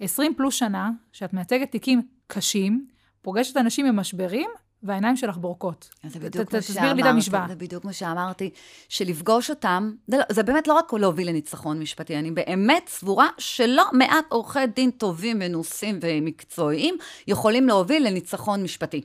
20 0.00 0.34
פלוס 0.34 0.54
שנה, 0.54 0.90
שאת 1.12 1.32
מייצגת 1.32 1.70
תיקים 1.70 2.02
קשים, 2.26 2.86
פוגשת 3.22 3.56
אנשים 3.56 3.86
עם 3.86 3.96
משברים, 3.96 4.50
והעיניים 4.86 5.16
שלך 5.16 5.36
בורקות. 5.36 5.90
זה 6.06 6.18
בדיוק 6.18 6.54
מה 6.54 6.62
שאמרתי. 6.62 6.72
תסביר 6.72 6.92
לי 6.92 7.02
את 7.02 7.06
המשוואה. 7.06 7.44
זה 7.48 7.54
בדיוק 7.54 7.84
מה 7.84 7.92
שאמרתי, 7.92 8.50
שלפגוש 8.88 9.50
אותם, 9.50 9.92
זה, 10.06 10.16
לא, 10.16 10.22
זה 10.32 10.42
באמת 10.42 10.68
לא 10.68 10.74
רק 10.74 10.92
להוביל 10.92 11.28
לניצחון 11.28 11.80
משפטי, 11.80 12.18
אני 12.18 12.30
באמת 12.30 12.88
סבורה 12.88 13.28
שלא 13.38 13.84
מעט 13.92 14.24
עורכי 14.28 14.66
דין 14.66 14.90
טובים, 14.90 15.38
מנוסים 15.38 15.98
ומקצועיים 16.02 16.96
יכולים 17.26 17.68
להוביל 17.68 18.06
לניצחון 18.06 18.62
משפטי. 18.62 19.02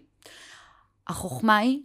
החוכמה 1.07 1.57
היא, 1.57 1.79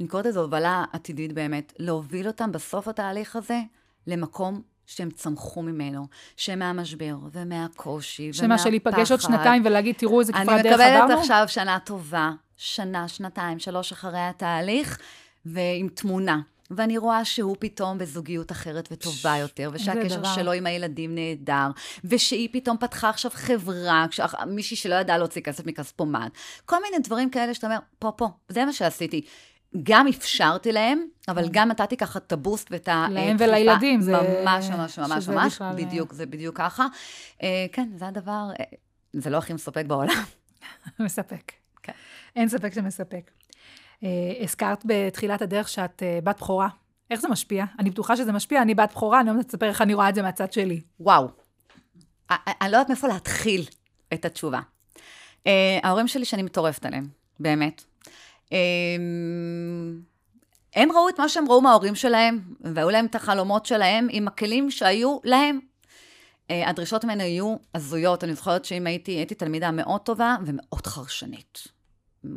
אני 0.00 0.08
קוראת 0.08 0.26
לזה 0.26 0.40
הובלה 0.40 0.84
עתידית 0.92 1.32
באמת, 1.32 1.72
להוביל 1.78 2.26
אותם 2.26 2.52
בסוף 2.52 2.88
התהליך 2.88 3.36
הזה 3.36 3.60
למקום 4.06 4.62
שהם 4.86 5.10
צמחו 5.10 5.62
ממנו, 5.62 6.06
שהם 6.36 6.58
מהמשבר 6.58 7.16
ומהקושי 7.32 8.22
ומהפחד. 8.22 8.44
שמה, 8.44 8.58
של 8.58 8.70
להיפגש 8.70 9.10
עוד 9.10 9.20
שנתיים 9.20 9.62
ולהגיד, 9.64 9.94
תראו 9.98 10.20
איזה 10.20 10.32
כפר 10.32 10.42
דרך 10.42 10.66
עברנו? 10.66 10.82
אני 10.82 11.04
מקבלת 11.04 11.18
עכשיו 11.18 11.44
שנה 11.46 11.78
טובה, 11.78 12.30
שנה, 12.56 13.08
שנתיים, 13.08 13.58
שלוש 13.58 13.92
אחרי 13.92 14.20
התהליך, 14.20 14.98
ועם 15.44 15.88
תמונה. 15.88 16.40
ואני 16.70 16.98
רואה 16.98 17.24
שהוא 17.24 17.56
פתאום 17.58 17.98
בזוגיות 17.98 18.52
אחרת 18.52 18.88
וטובה 18.92 19.36
יותר, 19.36 19.70
ושהקשר 19.72 20.16
דבר. 20.16 20.34
שלו 20.34 20.52
עם 20.52 20.66
הילדים 20.66 21.14
נהדר, 21.14 21.70
ושהיא 22.04 22.48
פתאום 22.52 22.76
פתחה 22.80 23.08
עכשיו 23.08 23.30
חברה, 23.34 24.06
כש... 24.10 24.20
מישהי 24.46 24.76
שלא 24.76 24.94
ידעה 24.94 25.18
להוציא 25.18 25.42
כסף 25.42 25.66
מכספומט. 25.66 26.32
כל 26.66 26.76
מיני 26.82 27.02
דברים 27.02 27.30
כאלה 27.30 27.54
שאתה 27.54 27.66
אומר, 27.66 27.78
פה, 27.98 28.12
פה, 28.16 28.28
זה 28.48 28.64
מה 28.64 28.72
שעשיתי. 28.72 29.20
גם 29.82 30.08
אפשרתי 30.08 30.72
להם, 30.72 31.06
אבל 31.28 31.42
כן. 31.42 31.48
גם 31.52 31.68
נתתי 31.68 31.96
ככה 31.96 32.18
את 32.18 32.32
הבוסט 32.32 32.68
ואת 32.70 32.88
ה... 32.88 33.06
להם 33.10 33.36
ולילדים, 33.38 34.00
זה... 34.00 34.12
ממש, 34.12 34.70
ממש, 34.70 34.98
ממש, 34.98 35.28
ממש, 35.28 35.58
בדיוק, 35.76 36.12
זה 36.12 36.26
בדיוק 36.26 36.58
ככה. 36.58 36.86
אה, 37.42 37.66
כן, 37.72 37.88
זה 37.96 38.08
הדבר, 38.08 38.50
אה, 38.60 38.64
זה 39.12 39.30
לא 39.30 39.38
הכי 39.38 39.52
מספק 39.52 39.84
בעולם. 39.86 40.24
מספק. 40.98 41.52
כן. 41.82 41.92
אין 42.36 42.48
ספק 42.48 42.74
שמספק. 42.74 43.30
Uh, 44.00 44.06
הזכרת 44.40 44.84
בתחילת 44.84 45.42
הדרך 45.42 45.68
שאת 45.68 46.02
uh, 46.02 46.24
בת 46.24 46.36
בכורה 46.36 46.68
איך 47.10 47.20
זה 47.20 47.28
משפיע? 47.28 47.64
אני 47.78 47.90
בטוחה 47.90 48.16
שזה 48.16 48.32
משפיע, 48.32 48.62
אני 48.62 48.74
בת 48.74 48.90
בכורה, 48.92 49.20
אני 49.20 49.26
לא 49.26 49.32
יודעת 49.32 49.48
לספר 49.48 49.66
איך 49.66 49.82
אני 49.82 49.94
רואה 49.94 50.08
את 50.08 50.14
זה 50.14 50.22
מהצד 50.22 50.52
שלי. 50.52 50.80
וואו. 51.00 51.28
א- 52.28 52.34
א- 52.34 52.50
אני 52.62 52.72
לא 52.72 52.76
יודעת 52.76 52.88
מאיפה 52.88 53.08
להתחיל 53.08 53.64
את 54.14 54.24
התשובה. 54.24 54.60
ההורים 55.82 56.08
שלי 56.08 56.24
שאני 56.24 56.42
מטורפת 56.42 56.86
עליהם, 56.86 57.08
באמת. 57.40 57.84
הם 60.74 60.92
ראו 60.92 61.08
את 61.08 61.20
מה 61.20 61.28
שהם 61.28 61.48
ראו 61.48 61.60
מההורים 61.60 61.94
שלהם, 61.94 62.40
והיו 62.60 62.90
להם 62.90 63.06
את 63.06 63.14
החלומות 63.14 63.66
שלהם 63.66 64.06
עם 64.10 64.28
הכלים 64.28 64.70
שהיו 64.70 65.18
להם. 65.24 65.60
הדרישות 66.50 67.04
ממנו 67.04 67.22
היו 67.22 67.56
הזויות. 67.74 68.24
אני 68.24 68.34
זוכרת 68.34 68.64
שאם 68.64 68.86
הייתי, 68.86 69.12
הייתי 69.12 69.34
תלמידה 69.34 69.70
מאוד 69.70 70.00
טובה 70.00 70.36
ומאוד 70.46 70.86
חרשנית. 70.86 71.73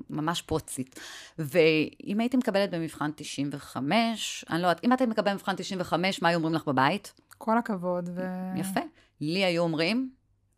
ממש 0.10 0.42
פוצית. 0.42 1.00
ואם 1.40 2.20
הייתי 2.20 2.38
מקבלת 2.38 2.72
במבחן 2.72 3.12
95, 3.16 4.46
אני 4.50 4.62
לא 4.62 4.68
יודעת, 4.68 4.84
אם 4.84 4.92
הייתי 4.92 5.06
מקבלת 5.06 5.34
במבחן 5.34 5.56
95, 5.56 6.22
מה 6.22 6.30
היו 6.30 6.38
אומרים 6.38 6.54
לך 6.54 6.66
בבית? 6.66 7.14
כל 7.38 7.58
הכבוד, 7.58 8.10
ו... 8.16 8.22
יפה. 8.56 8.80
לי 9.22 9.46
היו 9.46 9.64
אומרים, 9.64 10.10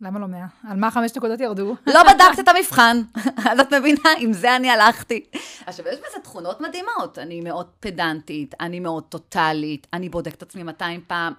למה 0.02 0.20
לא 0.20 0.28
מאה? 0.28 0.46
על 0.68 0.78
מה 0.78 0.92
חמש 0.92 1.12
נקודות 1.16 1.40
ירדו? 1.40 1.76
לא 1.88 2.04
בדקת 2.04 2.40
את 2.40 2.48
המבחן. 2.48 3.02
אז 3.50 3.60
את 3.60 3.74
מבינה, 3.74 4.10
עם 4.20 4.34
זה 4.34 4.56
אני 4.56 4.70
הלכתי. 4.70 5.26
עכשיו, 5.66 5.88
יש 5.88 6.00
בזה 6.00 6.24
תכונות 6.24 6.62
מדהימות. 6.62 7.20
אני 7.20 7.42
מאוד 7.42 7.68
פדנטית, 7.80 8.56
אני 8.60 8.80
מאוד 8.80 9.04
טוטאלית, 9.04 9.88
אני 9.94 10.10
בודקת 10.10 10.38
את 10.38 10.44
עצמי 10.44 10.64
200 10.64 11.02
פעם. 11.08 11.34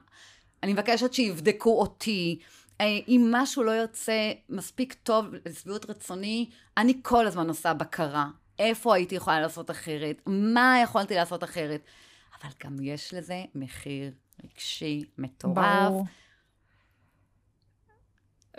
אני 0.63 0.73
מבקשת 0.73 1.15
שיבדקו 1.15 1.81
אותי. 1.81 2.39
אה, 2.81 2.99
אם 3.09 3.29
משהו 3.31 3.63
לא 3.63 3.71
יוצא 3.71 4.33
מספיק 4.49 4.95
טוב 4.95 5.27
לשביעות 5.47 5.91
רצוני, 5.91 6.51
אני 6.77 7.01
כל 7.03 7.27
הזמן 7.27 7.49
עושה 7.49 7.75
בקרה. 7.75 8.27
איפה 8.59 8.95
הייתי 8.95 9.15
יכולה 9.15 9.41
לעשות 9.41 9.71
אחרת? 9.71 10.23
מה 10.27 10.81
יכולתי 10.83 11.15
לעשות 11.15 11.45
אחרת? 11.45 11.81
אבל 12.43 12.51
גם 12.65 12.77
יש 12.83 13.15
לזה 13.15 13.45
מחיר 13.55 14.13
רגשי 14.45 15.05
מטורף. 15.19 15.57
ברור. 15.57 16.05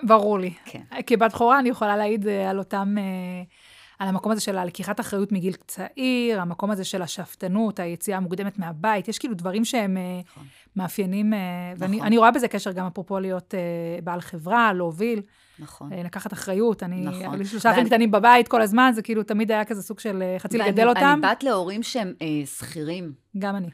ברור 0.04 0.40
לי. 0.40 0.54
כן. 0.66 0.84
כבת 1.08 1.34
בכורה 1.34 1.60
אני 1.60 1.70
יכולה 1.70 1.98
להעיד 1.98 2.28
אה, 2.28 2.50
על 2.50 2.60
אותם, 2.60 2.96
אה, 2.98 3.44
על 4.02 4.08
המקום 4.08 4.32
הזה 4.32 4.42
של 4.42 4.58
הלקיחת 4.58 5.00
אחריות 5.00 5.32
מגיל 5.32 5.54
צעיר, 5.68 6.42
המקום 6.42 6.72
הזה 6.72 6.84
של 6.84 7.02
השאפתנות, 7.02 7.80
היציאה 7.80 8.18
המוקדמת 8.18 8.60
מהבית, 8.60 9.08
יש 9.08 9.20
כאילו 9.20 9.34
דברים 9.34 9.66
שהם 9.66 9.98
אה, 9.98 10.20
נכון. 10.26 10.44
מאפיינים, 10.76 11.34
אה, 11.34 11.40
ואני 11.78 11.98
נכון. 11.98 12.14
רואה 12.14 12.32
בזה 12.32 12.48
קשר 12.48 12.72
גם 12.72 12.86
אפרופו 12.86 13.20
להיות 13.20 13.56
אה, 13.56 13.60
בעל 14.04 14.22
חברה, 14.22 14.74
להוביל, 14.74 15.22
נכון. 15.60 15.94
לקחת 15.94 16.34
אחריות. 16.34 16.84
אני, 16.84 17.02
נכון. 17.26 17.40
לי 17.40 17.46
שלושה 17.46 17.72
אחים 17.72 17.86
קטנים 17.86 18.12
בבית 18.12 18.48
כל 18.48 18.62
הזמן, 18.62 18.92
זה 18.96 19.02
כאילו 19.02 19.24
תמיד 19.24 19.52
היה 19.52 19.66
כזה 19.66 19.82
סוג 19.82 20.00
של 20.00 20.24
חצי 20.38 20.58
ואני- 20.58 20.70
לגדל 20.70 20.90
אותם, 20.90 21.20
אני 21.24 21.32
בת 21.32 21.44
להורים 21.44 21.84
שהם 21.84 22.14
אה, 22.22 22.46
שכירים. 22.46 23.14
גם 23.38 23.56
אני. 23.56 23.68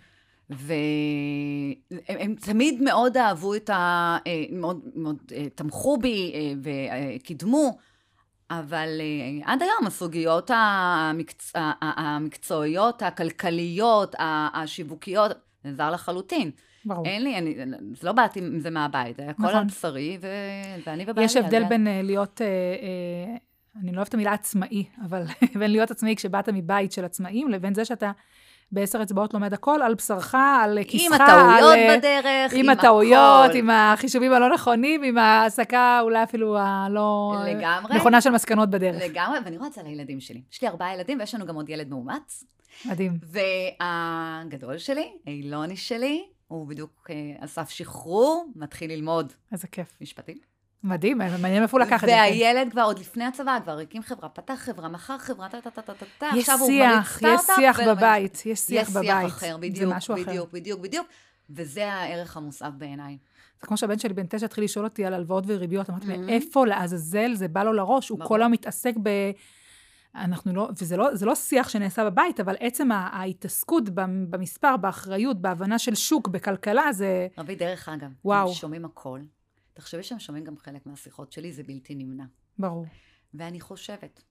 והם 0.50 1.76
הם 2.08 2.36
תמיד 2.36 2.82
מאוד 2.82 3.18
אהבו 3.18 3.56
את 3.56 3.70
ה... 3.70 4.18
מאוד, 4.52 4.80
מאוד 4.96 5.18
תמכו 5.56 5.98
בי 5.98 6.34
וקידמו, 6.64 7.78
אבל 8.52 8.90
אה, 9.00 9.54
עד 9.54 9.62
היום 9.62 9.88
הסוגיות 9.88 10.52
המקצ... 10.54 11.54
המקצועיות, 11.82 13.02
הכלכליות, 13.02 14.16
השיווקיות, 14.54 15.32
זה 15.64 15.74
זר 15.74 15.92
לחלוטין. 15.92 16.52
ברור. 16.86 17.06
אין 17.06 17.24
לי, 17.24 17.38
אני, 17.38 17.56
זה 17.94 18.08
לא 18.08 18.12
באתי 18.12 18.40
עם 18.40 18.60
זה 18.60 18.70
מהבית, 18.70 19.16
זה 19.16 19.22
היה 19.22 19.32
הכל 19.32 19.44
נכון. 19.44 19.56
על 19.56 19.64
בשרי, 19.66 20.18
ו... 20.22 20.28
ואני 20.86 21.04
ובעלי. 21.08 21.26
יש 21.26 21.38
הבדל 21.38 21.64
בין 21.64 21.88
אה, 21.88 22.02
להיות, 22.02 22.42
אה, 22.42 22.48
אה, 22.48 23.36
אני 23.82 23.92
לא 23.92 23.96
אוהבת 23.98 24.10
את 24.10 24.14
המילה 24.14 24.34
עצמאי, 24.34 24.86
אבל 25.06 25.24
בין 25.60 25.72
להיות 25.72 25.92
עצמאי 25.92 26.16
כשבאת 26.16 26.50
מבית 26.50 26.92
של 26.92 27.06
עצמאים, 27.06 27.50
לבין 27.50 27.74
זה 27.74 27.86
שאתה 27.86 28.12
בעשר 28.72 29.02
אצבעות 29.02 29.34
לומד 29.34 29.54
הכל 29.54 29.82
על 29.82 29.96
בשרך, 29.96 30.36
על 30.36 30.80
כיסך, 30.88 31.06
עם 31.06 31.22
הטעויות 31.22 31.74
על, 31.74 31.80
אה, 31.80 31.98
בדרך, 31.98 32.54
עם 32.54 32.70
הטעויות, 32.70 33.50
הכל. 33.50 33.58
עם 33.58 33.70
החישובים 33.70 34.34
הלא 34.34 34.54
נכונים, 34.54 35.04
עם 35.04 35.18
ההעסקה 35.18 36.00
אולי 36.02 36.24
אפילו 36.24 36.58
הלא 36.60 37.36
לגמרי. 37.48 37.96
נכונה 37.96 38.22
של 38.22 38.30
מסקנות 38.30 38.70
בדרך. 38.70 39.04
לגמרי, 39.04 39.38
ואני 39.46 39.58
רואה 39.58 39.68
את 39.68 39.74
זה 39.74 39.82
על 39.82 39.88
הילדים 39.88 40.20
שלי. 40.20 40.42
יש 40.52 40.62
לי 40.62 40.68
ארבעה 40.68 40.94
ילדים, 40.94 41.20
ויש 41.20 41.36
לנו 41.36 41.46
גם 41.46 41.56
עוד 41.56 41.70
ילד 41.70 41.90
מאומץ. 41.90 42.44
מדהים. 42.86 43.18
והגדול 43.24 44.78
שלי, 44.78 45.12
אילוני 45.28 45.78
שלי, 45.78 46.26
הוא 46.48 46.68
בדיוק 46.68 47.08
אה, 47.10 47.16
על 47.40 47.48
סף 47.48 47.70
שחרור, 47.70 48.46
מתחיל 48.56 48.92
ללמוד 48.92 49.34
איזה 49.52 49.68
כיף. 49.68 49.98
משפטים. 50.02 50.57
מדהים, 50.84 51.18
מעניין 51.18 51.64
איפה 51.64 51.78
הוא 51.78 51.86
לקח 51.86 52.04
את 52.04 52.10
זה. 52.10 52.16
כן. 52.16 52.22
והילד 52.22 52.72
כבר 52.72 52.82
עוד 52.82 53.00
לפני 53.00 53.24
הצבא, 53.26 53.58
כבר 53.64 53.80
הקים 53.80 54.02
חברה, 54.02 54.30
פתח 54.30 54.54
חברה, 54.58 54.90
מכר 54.90 55.18
חברה, 55.18 55.50
טה 55.50 55.62
טה 55.62 55.70
טה 55.72 55.82
טה 55.82 55.94
טה 55.94 56.06
טה, 56.18 56.30
יש 56.36 56.40
עכשיו 56.50 56.60
הוא 56.60 56.70
מריץ 56.72 56.90
שיח, 57.08 57.22
יש 57.22 57.40
סטארט-אפ 57.42 57.56
שיח. 57.56 57.80
בבית, 57.88 58.44
יש 58.46 58.60
שיח 58.60 58.88
יש 58.90 58.94
בבית. 58.96 59.06
שיח 59.30 59.38
אחר, 59.38 59.58
בדיוק. 59.58 59.94
בדיוק, 60.10 60.52
בדיוק, 60.54 60.80
בדיוק, 60.82 61.08
וזה 61.50 61.94
הערך 61.94 62.38
המוסף 62.38 62.70
בעיניי. 62.78 63.18
זה 63.62 63.68
כמו 63.68 63.78
שהבן 63.78 64.00
שלי 64.00 64.14
בן 64.14 64.26
תשע 64.30 64.46
התחיל 64.46 64.64
לשאול 64.64 64.86
אותי 64.86 65.06
על 65.06 65.14
הלוואות 65.14 65.44
וריביות, 65.48 65.90
אמרתי, 65.90 66.06
Mhm. 66.14 66.18
מאיפה 66.18 66.66
לעזאזל 66.66 67.34
זה 67.34 67.48
בא 67.48 67.64
לו 67.64 67.74
לראש? 67.74 68.10
הוא. 68.10 68.20
כל 68.26 68.42
היום 68.42 68.52
מתעסק 68.52 68.94
ב... 69.04 69.10
אנחנו 70.16 70.54
לא, 70.56 70.70
וזה 70.82 70.98
לא, 70.98 71.16
זה 71.16 71.26
לא 71.26 71.36
שיח 71.36 71.70
שנעשה 71.70 72.06
בבית, 72.10 72.40
אבל 72.40 72.56
עצם 72.60 72.92
ההתעסקות 72.92 73.90
במ- 73.90 74.26
במספר, 74.30 74.78
באחריות, 74.78 75.42
בהבנה 75.42 75.80
של 75.80 75.96
שוק, 75.96 76.28
בכלכלה, 76.28 76.92
זה... 76.92 77.28
רבי, 77.38 77.56
דרך 77.56 77.90
אגב, 77.90 78.10
וואו. 78.26 78.48
הם 78.48 78.54
שומעים 78.54 78.86
הכל. 78.86 79.20
תחשבי 79.78 80.04
שהם 80.04 80.20
שומעים 80.20 80.44
גם 80.44 80.58
חלק 80.58 80.86
מהשיחות 80.86 81.32
שלי, 81.32 81.54
זה 81.54 81.64
בלתי 81.64 81.96
נמנע. 81.96 82.24
ברור. 82.60 82.86
ואני 83.34 83.60
חושבת, 83.60 84.24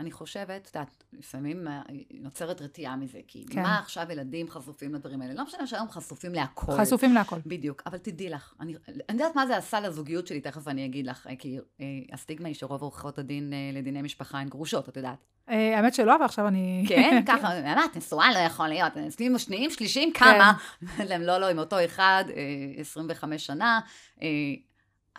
אני 0.00 0.10
חושבת, 0.12 0.62
את 0.62 0.66
יודעת, 0.74 1.04
לפעמים 1.12 1.68
אה, 1.68 1.82
נוצרת 2.14 2.62
רתיעה 2.62 2.96
מזה, 2.96 3.18
כי 3.26 3.44
כן. 3.50 3.62
מה 3.62 3.78
עכשיו 3.78 4.06
ילדים 4.10 4.50
חשופים 4.50 4.94
לדברים 4.94 5.22
האלה? 5.22 5.34
לא 5.34 5.44
משנה 5.44 5.66
שהיום 5.66 5.90
חשופים 5.90 6.34
להכל. 6.34 6.72
חשופים 6.72 7.14
להכל. 7.14 7.36
בדיוק, 7.46 7.82
אבל 7.86 7.98
תדעי 7.98 8.30
לך, 8.30 8.54
אני, 8.60 8.74
אני 8.88 9.22
יודעת 9.22 9.36
מה 9.36 9.46
זה 9.46 9.56
עשה 9.56 9.80
לזוגיות 9.80 10.26
שלי, 10.26 10.40
תכף 10.40 10.68
אני 10.68 10.86
אגיד 10.86 11.06
לך, 11.06 11.26
אה, 11.26 11.36
כי 11.36 11.58
אה, 11.80 11.86
הסטיגמה 12.12 12.48
היא 12.48 12.54
שרוב 12.54 12.82
עורכות 12.82 13.18
הדין 13.18 13.52
אה, 13.52 13.70
לדיני 13.78 14.02
משפחה 14.02 14.38
הן 14.38 14.48
גרושות, 14.48 14.88
את 14.88 14.96
יודעת. 14.96 15.24
אה, 15.48 15.76
האמת 15.76 15.94
שלא, 15.94 16.16
אבל 16.16 16.24
עכשיו 16.24 16.48
אני... 16.48 16.84
כן, 16.88 17.22
ככה, 17.28 17.62
מה, 17.62 17.84
את 17.84 17.96
נשואה 17.96 18.32
לא 18.32 18.38
יכול 18.38 18.68
להיות, 18.68 18.96
נישואים 18.96 19.38
שניים, 19.38 19.70
שלישיים, 19.70 20.12
כמה? 20.12 20.52
כן. 20.96 21.22
לא, 21.26 21.38
לא, 21.38 21.48
עם 21.48 21.58
אותו 21.58 21.84
אחד, 21.84 22.24
אה, 22.36 22.80
25 22.80 23.46
שנה. 23.46 23.80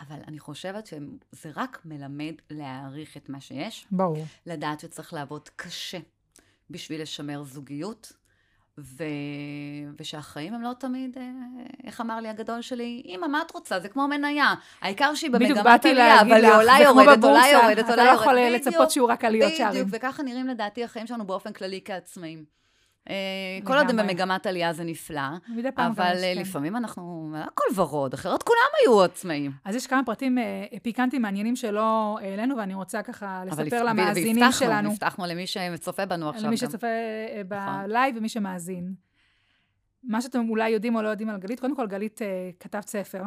אבל 0.00 0.18
אני 0.28 0.38
חושבת 0.38 0.86
שזה 0.86 1.50
רק 1.56 1.82
מלמד 1.84 2.34
להעריך 2.50 3.16
את 3.16 3.28
מה 3.28 3.40
שיש, 3.40 3.86
ברור. 3.90 4.24
לדעת 4.46 4.80
שצריך 4.80 5.12
לעבוד 5.12 5.48
קשה 5.56 5.98
בשביל 6.70 7.02
לשמר 7.02 7.42
זוגיות, 7.42 8.12
ו... 8.78 9.04
ושהחיים 9.98 10.54
הם 10.54 10.62
לא 10.62 10.72
תמיד, 10.78 11.18
אה, 11.18 11.22
איך 11.84 12.00
אמר 12.00 12.20
לי 12.20 12.28
הגדול 12.28 12.62
שלי, 12.62 13.02
אמא, 13.06 13.26
מה 13.26 13.42
את 13.46 13.50
רוצה? 13.50 13.80
זה 13.80 13.88
כמו 13.88 14.08
מניה. 14.08 14.54
העיקר 14.80 15.14
שהיא 15.14 15.30
במגמת 15.30 15.84
עלייה, 15.84 16.20
אבל 16.20 16.44
היא 16.44 16.54
עולה 16.54 16.74
זה 16.78 16.84
כמו 16.84 17.00
יורדת, 17.00 17.24
עולה 17.24 17.42
יורדת, 17.52 17.78
אתה 17.84 17.90
עולה 17.90 18.04
לא 18.04 18.10
יורדת. 18.10 18.20
יכול 18.20 18.34
לצפות 18.34 18.90
שיהיו 18.90 19.06
רק 19.06 19.24
עליות 19.24 19.52
שערים. 19.56 19.84
בדיוק, 19.86 20.02
וככה 20.02 20.22
נראים 20.22 20.46
לדעתי 20.46 20.84
החיים 20.84 21.06
שלנו 21.06 21.26
באופן 21.26 21.52
כללי 21.52 21.80
כעצמאים. 21.84 22.44
אה, 23.10 23.14
כל. 23.64 23.72
עוד 23.72 23.90
הם 23.90 23.96
במגמת 23.96 24.46
עלייה 24.46 24.72
זה 24.72 24.84
נפלא, 24.84 25.20
אבל 25.76 26.14
יש, 26.16 26.24
אה, 26.24 26.34
כן. 26.34 26.40
לפעמים 26.40 26.76
אנחנו, 26.76 27.32
הכל 27.38 27.64
ורוד, 27.74 28.14
אחרת 28.14 28.42
כולם 28.42 28.58
היו 28.80 29.02
עצמאים. 29.02 29.52
אז 29.64 29.76
יש 29.76 29.86
כמה 29.86 30.04
פרטים 30.04 30.38
אה, 30.38 30.64
פיקנטיים 30.82 31.22
מעניינים 31.22 31.56
שלא 31.56 32.18
העלינו, 32.22 32.56
ואני 32.56 32.74
רוצה 32.74 33.02
ככה 33.02 33.42
אבל 33.50 33.64
לספר 33.64 33.84
למאזינים 33.84 34.52
שלנו. 34.52 34.90
הבטחנו 34.90 35.26
למי 35.26 35.46
שצופה 35.46 36.06
בנו 36.06 36.28
עכשיו 36.28 36.46
למי. 36.46 36.56
שצופה 36.56 36.86
אה, 36.86 37.42
נכון. 37.50 37.88
בלייב 37.88 38.16
ומי 38.16 38.28
שמאזין. 38.28 38.94
מה 40.04 40.20
שאתם 40.20 40.48
אולי 40.48 40.68
יודעים 40.68 40.96
או 40.96 41.02
לא 41.02 41.08
יודעים 41.08 41.30
על 41.30 41.36
גלית, 41.36 41.60
קודם 41.60 41.76
כל 41.76 41.86
גלית 41.86 42.20
כתבת 42.60 42.88
ספר, 42.88 43.22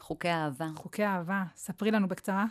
חוקי 0.00 0.28
אהבה. 0.30 0.66
חוקי 0.76 1.04
אהבה. 1.04 1.42
ספרי 1.56 1.90
לנו 1.90 2.08
בקצרה. 2.08 2.44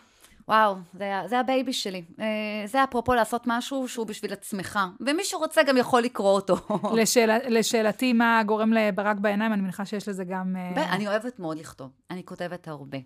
וואו, 0.47 0.75
זה, 0.93 1.13
זה 1.25 1.39
ה 1.39 1.46
baby 1.46 1.73
שלי. 1.73 2.03
אה, 2.19 2.25
זה 2.65 2.83
אפרופו 2.83 3.13
לעשות 3.13 3.43
משהו 3.45 3.87
שהוא 3.87 4.07
בשביל 4.07 4.33
עצמך, 4.33 4.79
ומי 4.99 5.23
שרוצה 5.23 5.63
גם 5.63 5.77
יכול 5.77 6.01
לקרוא 6.01 6.31
אותו. 6.31 6.55
לשאל, 7.01 7.37
לשאלתי, 7.49 8.13
מה 8.13 8.41
גורם 8.45 8.73
לברק 8.73 9.17
בעיניים, 9.17 9.53
אני 9.53 9.61
מניחה 9.61 9.85
שיש 9.85 10.07
לזה 10.07 10.23
גם... 10.23 10.55
אה, 10.55 10.93
אני 10.93 11.07
אוהבת 11.07 11.39
מאוד 11.39 11.57
לכתוב. 11.57 11.89
אני 12.11 12.25
כותבת 12.25 12.67
הרבה. 12.67 12.97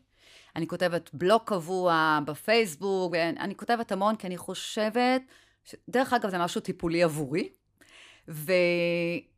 אני 0.55 0.67
כותבת 0.67 1.09
בלוג 1.13 1.41
קבוע 1.45 2.19
בפייסבוק, 2.25 3.15
אני 3.15 3.55
כותבת 3.55 3.91
המון 3.91 4.15
כי 4.15 4.27
אני 4.27 4.37
חושבת, 4.37 5.21
ש... 5.65 5.75
דרך 5.89 6.13
אגב 6.13 6.29
זה 6.29 6.37
משהו 6.37 6.61
טיפולי 6.61 7.03
עבורי, 7.03 7.49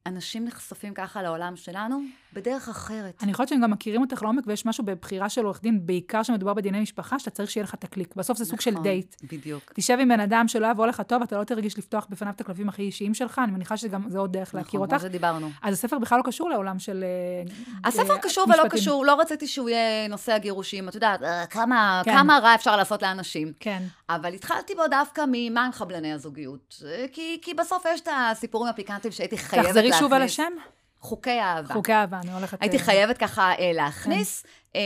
ואנשים 0.08 0.46
נחשפים 0.46 0.94
ככה 0.94 1.22
לעולם 1.22 1.56
שלנו 1.56 2.02
בדרך 2.34 2.70
אחרת. 2.70 3.24
אני 3.24 3.34
חושבת 3.34 3.48
שהם 3.48 3.62
גם 3.62 3.72
מכירים 3.72 4.02
אותך 4.02 4.24
לעומק, 4.24 4.44
ויש 4.48 4.66
משהו 4.66 4.84
בבחירה 4.84 5.30
של 5.30 5.46
עורך 5.46 5.62
דין, 5.62 5.86
בעיקר 5.86 6.24
שמדובר 6.24 6.54
בדיני 6.54 6.80
משפחה, 6.80 7.20
שאתה 7.20 7.32
צריך 7.32 7.52
שיהיה 7.52 7.64
לך 7.64 7.74
את 7.74 7.84
הקליק. 7.84 8.16
בסוף 8.16 8.38
זה 8.38 8.46
סוג 8.46 8.62
של 8.62 8.72
נכון, 8.72 8.84
דייט. 8.84 9.16
בדיוק. 9.24 9.72
תשב 9.76 9.98
עם 10.02 10.10
בן 10.10 10.20
אדם 10.20 10.48
שלא 10.48 10.68
יבוא 10.68 10.88
לך 10.88 11.02
טוב, 11.02 11.22
אתה 11.22 11.38
לא 11.38 11.44
תרגיש 11.44 11.78
לפתוח 11.78 12.08
בפניו 12.10 12.34
את 12.36 12.42
הקלפים 12.42 12.70
הכי 12.70 12.82
אישיים 12.82 13.14
שלך, 13.14 13.42
אני 13.44 13.52
מניחה 13.52 13.78
שגם 13.78 14.10
זה 14.10 14.20
עוד 14.20 14.34
דרך 14.34 14.56
להכיר 14.56 14.80
נכון, 14.80 14.82
אותך. 14.82 14.94
על 14.94 15.00
זה 15.00 15.10
דיברנו. 15.10 15.50
אז 15.64 15.74
הספר 15.74 16.00
בכלל 16.00 16.18
לא 16.18 16.24
קשור 16.24 16.50
לעולם 16.50 16.80
של... 16.80 17.04
אה, 17.04 17.90
הספר 17.90 18.14
אה, 18.14 18.20
קשור 18.20 18.44
ולא 18.44 18.64
משפטים. 18.64 18.80
קשור, 18.80 19.06
לא 19.06 19.20
רציתי 19.20 19.48
שהוא 19.48 19.70
יהיה 19.70 20.08
נושא 20.08 20.34
הגירושים, 20.34 20.90
את 20.90 20.96
יודעת, 20.96 21.24
אה, 21.24 21.46
כמה, 21.46 22.02
כן. 22.06 22.14
כמה 22.14 22.40
רע 22.40 22.56
אפשר 22.56 22.76
לעשות 22.78 23.02
לאנשים. 23.02 23.52
כן. 23.60 23.84
אבל 24.10 24.34
התחלתי 24.34 24.76
בו 24.76 24.88
דווקא 24.88 25.24
ממה 25.32 25.66
הם 25.66 25.72
חבלני 25.72 26.14
הזוגיות. 26.14 26.84
אה, 26.86 27.06
כי, 27.14 27.40
כי 27.42 27.54
בסוף 27.54 27.86
יש 27.94 28.02
את 28.02 28.08
הסיפורים 28.16 28.70
הפיקנטיים 28.70 29.12
שהייתי 29.12 29.38
חייבת 29.38 29.76
להכניס. 30.02 30.10
שוב 30.10 30.14
על 30.14 30.22
השם. 30.22 30.54
חוקי 31.00 31.40
אהבה. 31.40 31.74
חוקי 31.74 31.94
אהבה, 31.94 32.20
אני 32.24 32.34
הולכת... 32.34 32.62
הייתי 32.62 32.78
אה, 32.78 32.84
חייבת 32.84 33.18
ככה 33.18 33.52
אה, 33.52 33.72
להכניס, 33.74 34.46
אה, 34.76 34.82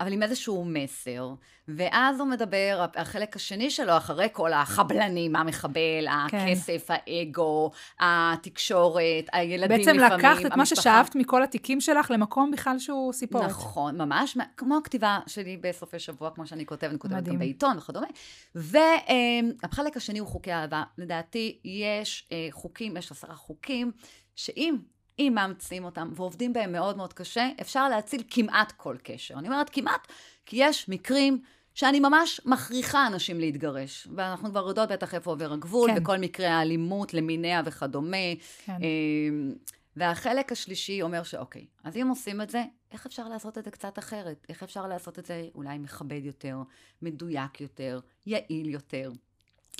אבל 0.00 0.12
עם 0.12 0.22
איזשהו 0.22 0.64
מסר. 0.64 1.34
ואז 1.68 2.20
הוא 2.20 2.28
מדבר, 2.28 2.86
החלק 2.96 3.36
השני 3.36 3.70
שלו, 3.70 3.96
אחרי 3.96 4.28
כל 4.32 4.52
החבלנים, 4.52 5.36
המחבל, 5.36 6.06
כן. 6.28 6.36
הכסף, 6.36 6.86
האגו, 6.88 7.70
התקשורת, 8.00 9.24
הילדים 9.32 9.78
בעצם 9.78 9.96
לפעמים, 9.96 10.18
לקחת 10.18 10.46
את 10.46 10.56
מה. 10.56 10.66
ששאבת 10.66 11.16
מכל 11.16 11.42
התיקים 11.42 11.80
שלך 11.80 12.10
למקום 12.10 12.50
בכלל 12.50 12.78
שהוא 12.78 13.12
סיפורת. 13.12 13.44
נכון, 13.44 13.98
ממש, 14.02 14.36
כמו 14.56 14.76
הכתיבה 14.76 15.18
שלי 15.26 15.56
בסופי 15.56 15.98
שבוע, 15.98 16.30
כמו 16.30 16.46
שאני 16.46 16.66
כותבת, 16.66 16.90
אני 16.90 16.98
כותבת. 16.98 17.22
גם 17.22 17.38
בעיתון 17.38 17.78
וכדומה. 17.78 18.06
והחלק 18.54 19.96
השני 19.96 20.18
הוא 20.18 20.28
חוקי 20.28 20.52
אהבה. 20.52 20.82
לדעתי, 20.98 21.58
יש 21.64 22.28
אה, 22.32 22.48
חוקים, 22.50 22.96
יש 22.96 23.10
עשרה 23.10 23.34
חוקים, 23.34 23.92
שאם... 24.36 24.76
אם 25.20 25.32
מאמצים 25.34 25.84
אותם 25.84 26.10
ועובדים 26.14 26.52
בהם 26.52 26.72
מאוד 26.72 26.96
מאוד 26.96 27.12
קשה, 27.12 27.48
אפשר 27.60 27.88
להציל 27.88 28.22
כמעט 28.30 28.72
כל 28.72 28.96
קשר. 29.02 29.34
אני 29.38 29.48
אומרת 29.48 29.70
כמעט, 29.70 30.08
כי 30.46 30.56
יש 30.60 30.88
מקרים 30.88 31.42
שאני 31.74 32.00
ממש 32.00 32.40
מכריחה 32.44 33.06
אנשים 33.06 33.40
להתגרש. 33.40 34.08
ואנחנו 34.16 34.50
כבר 34.50 34.68
יודעות 34.68 34.88
בטח 34.88 35.14
איפה 35.14 35.30
עובר 35.30 35.52
הגבול, 35.52 35.90
כן. 35.90 36.02
בכל 36.02 36.18
מקרי 36.18 36.46
האלימות 36.46 37.14
למיניה 37.14 37.62
וכדומה. 37.64 38.16
כן. 38.64 38.72
אמ, 38.72 39.54
והחלק 39.96 40.52
השלישי 40.52 41.02
אומר 41.02 41.22
שאוקיי, 41.22 41.66
אז 41.84 41.96
אם 41.96 42.08
עושים 42.08 42.40
את 42.40 42.50
זה, 42.50 42.62
איך 42.92 43.06
אפשר 43.06 43.28
לעשות 43.28 43.58
את 43.58 43.64
זה 43.64 43.70
קצת 43.70 43.98
אחרת? 43.98 44.46
איך 44.48 44.62
אפשר 44.62 44.86
לעשות 44.86 45.18
את 45.18 45.26
זה 45.26 45.48
אולי 45.54 45.78
מכבד 45.78 46.20
יותר, 46.24 46.58
מדויק 47.02 47.60
יותר, 47.60 48.00
יעיל 48.26 48.68
יותר, 48.68 49.10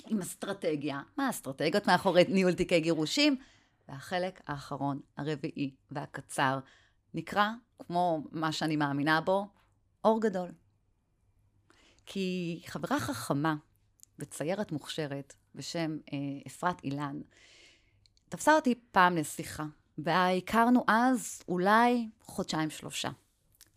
עם 0.07 0.19
אסטרטגיה? 0.19 1.01
מה 1.17 1.27
האסטרטגיות 1.27 1.87
מאחורי 1.87 2.23
ניהול 2.29 2.53
תיקי 2.53 2.79
גירושים? 2.79 3.37
והחלק 3.91 4.41
האחרון, 4.47 4.99
הרביעי 5.17 5.75
והקצר, 5.91 6.59
נקרא, 7.13 7.49
כמו 7.79 8.23
מה 8.31 8.51
שאני 8.51 8.75
מאמינה 8.75 9.21
בו, 9.21 9.47
אור 10.03 10.21
גדול. 10.21 10.51
כי 12.05 12.61
חברה 12.65 12.99
חכמה 12.99 13.55
וציירת 14.19 14.71
מוכשרת 14.71 15.33
בשם 15.55 15.97
אה, 16.13 16.17
אפרת 16.47 16.83
אילן, 16.83 17.21
תפסה 18.29 18.55
אותי 18.55 18.75
פעם 18.91 19.15
לשיחה, 19.17 19.65
והכרנו 19.97 20.83
אז 20.87 21.43
אולי 21.47 22.09
חודשיים-שלושה. 22.21 23.09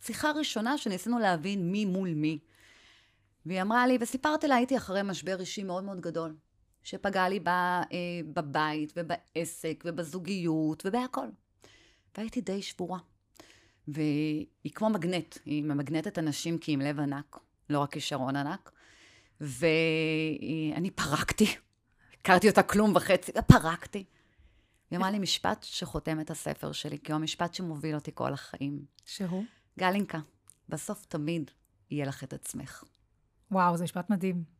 שיחה 0.01 0.31
ראשונה 0.31 0.77
שניסינו 0.77 1.19
להבין 1.19 1.71
מי 1.71 1.85
מול 1.85 2.13
מי. 2.13 2.39
והיא 3.45 3.61
אמרה 3.61 3.87
לי, 3.87 3.97
וסיפרתי 4.01 4.47
לה, 4.47 4.55
הייתי 4.55 4.77
אחרי 4.77 5.01
משבר 5.03 5.39
אישי 5.39 5.63
מאוד 5.63 5.83
מאוד 5.83 6.01
גדול, 6.01 6.35
שפגע 6.85 7.29
לי 7.29 7.39
ב, 7.39 7.47
אה, 7.47 7.83
בבית 8.33 8.93
ובעסק 8.95 9.83
ובזוגיות 9.87 10.85
ובהכל. 10.85 11.27
והייתי 12.17 12.41
די 12.41 12.61
שבורה. 12.61 12.99
והיא 13.87 14.73
כמו 14.75 14.89
מגנט, 14.89 15.37
היא 15.45 15.63
ממגנטת 15.63 16.19
אנשים 16.19 16.57
כי 16.57 16.71
עם 16.71 16.81
לב 16.81 16.99
ענק, 16.99 17.37
לא 17.69 17.79
רק 17.79 17.91
כישרון 17.91 18.35
ענק. 18.35 18.71
ואני 19.41 20.91
פרקתי, 20.95 21.55
הכרתי 22.21 22.49
אותה 22.49 22.63
כלום 22.63 22.95
וחצי, 22.95 23.31
ופרקתי. 23.37 24.03
היא 24.91 24.97
אמרה 24.97 25.11
לי 25.11 25.19
משפט 25.19 25.63
שחותם 25.63 26.19
את 26.19 26.31
הספר 26.31 26.71
שלי, 26.71 26.99
כי 26.99 27.11
הוא 27.11 27.19
המשפט 27.19 27.53
שמוביל 27.53 27.95
אותי 27.95 28.11
כל 28.13 28.33
החיים. 28.33 28.85
שהוא? 29.05 29.43
גלינקה, 29.79 30.19
בסוף 30.69 31.05
תמיד 31.05 31.51
יהיה 31.91 32.05
לך 32.05 32.23
את 32.23 32.33
עצמך. 32.33 32.83
וואו, 33.51 33.77
זה 33.77 33.83
משפט 33.83 34.09
מדהים. 34.09 34.54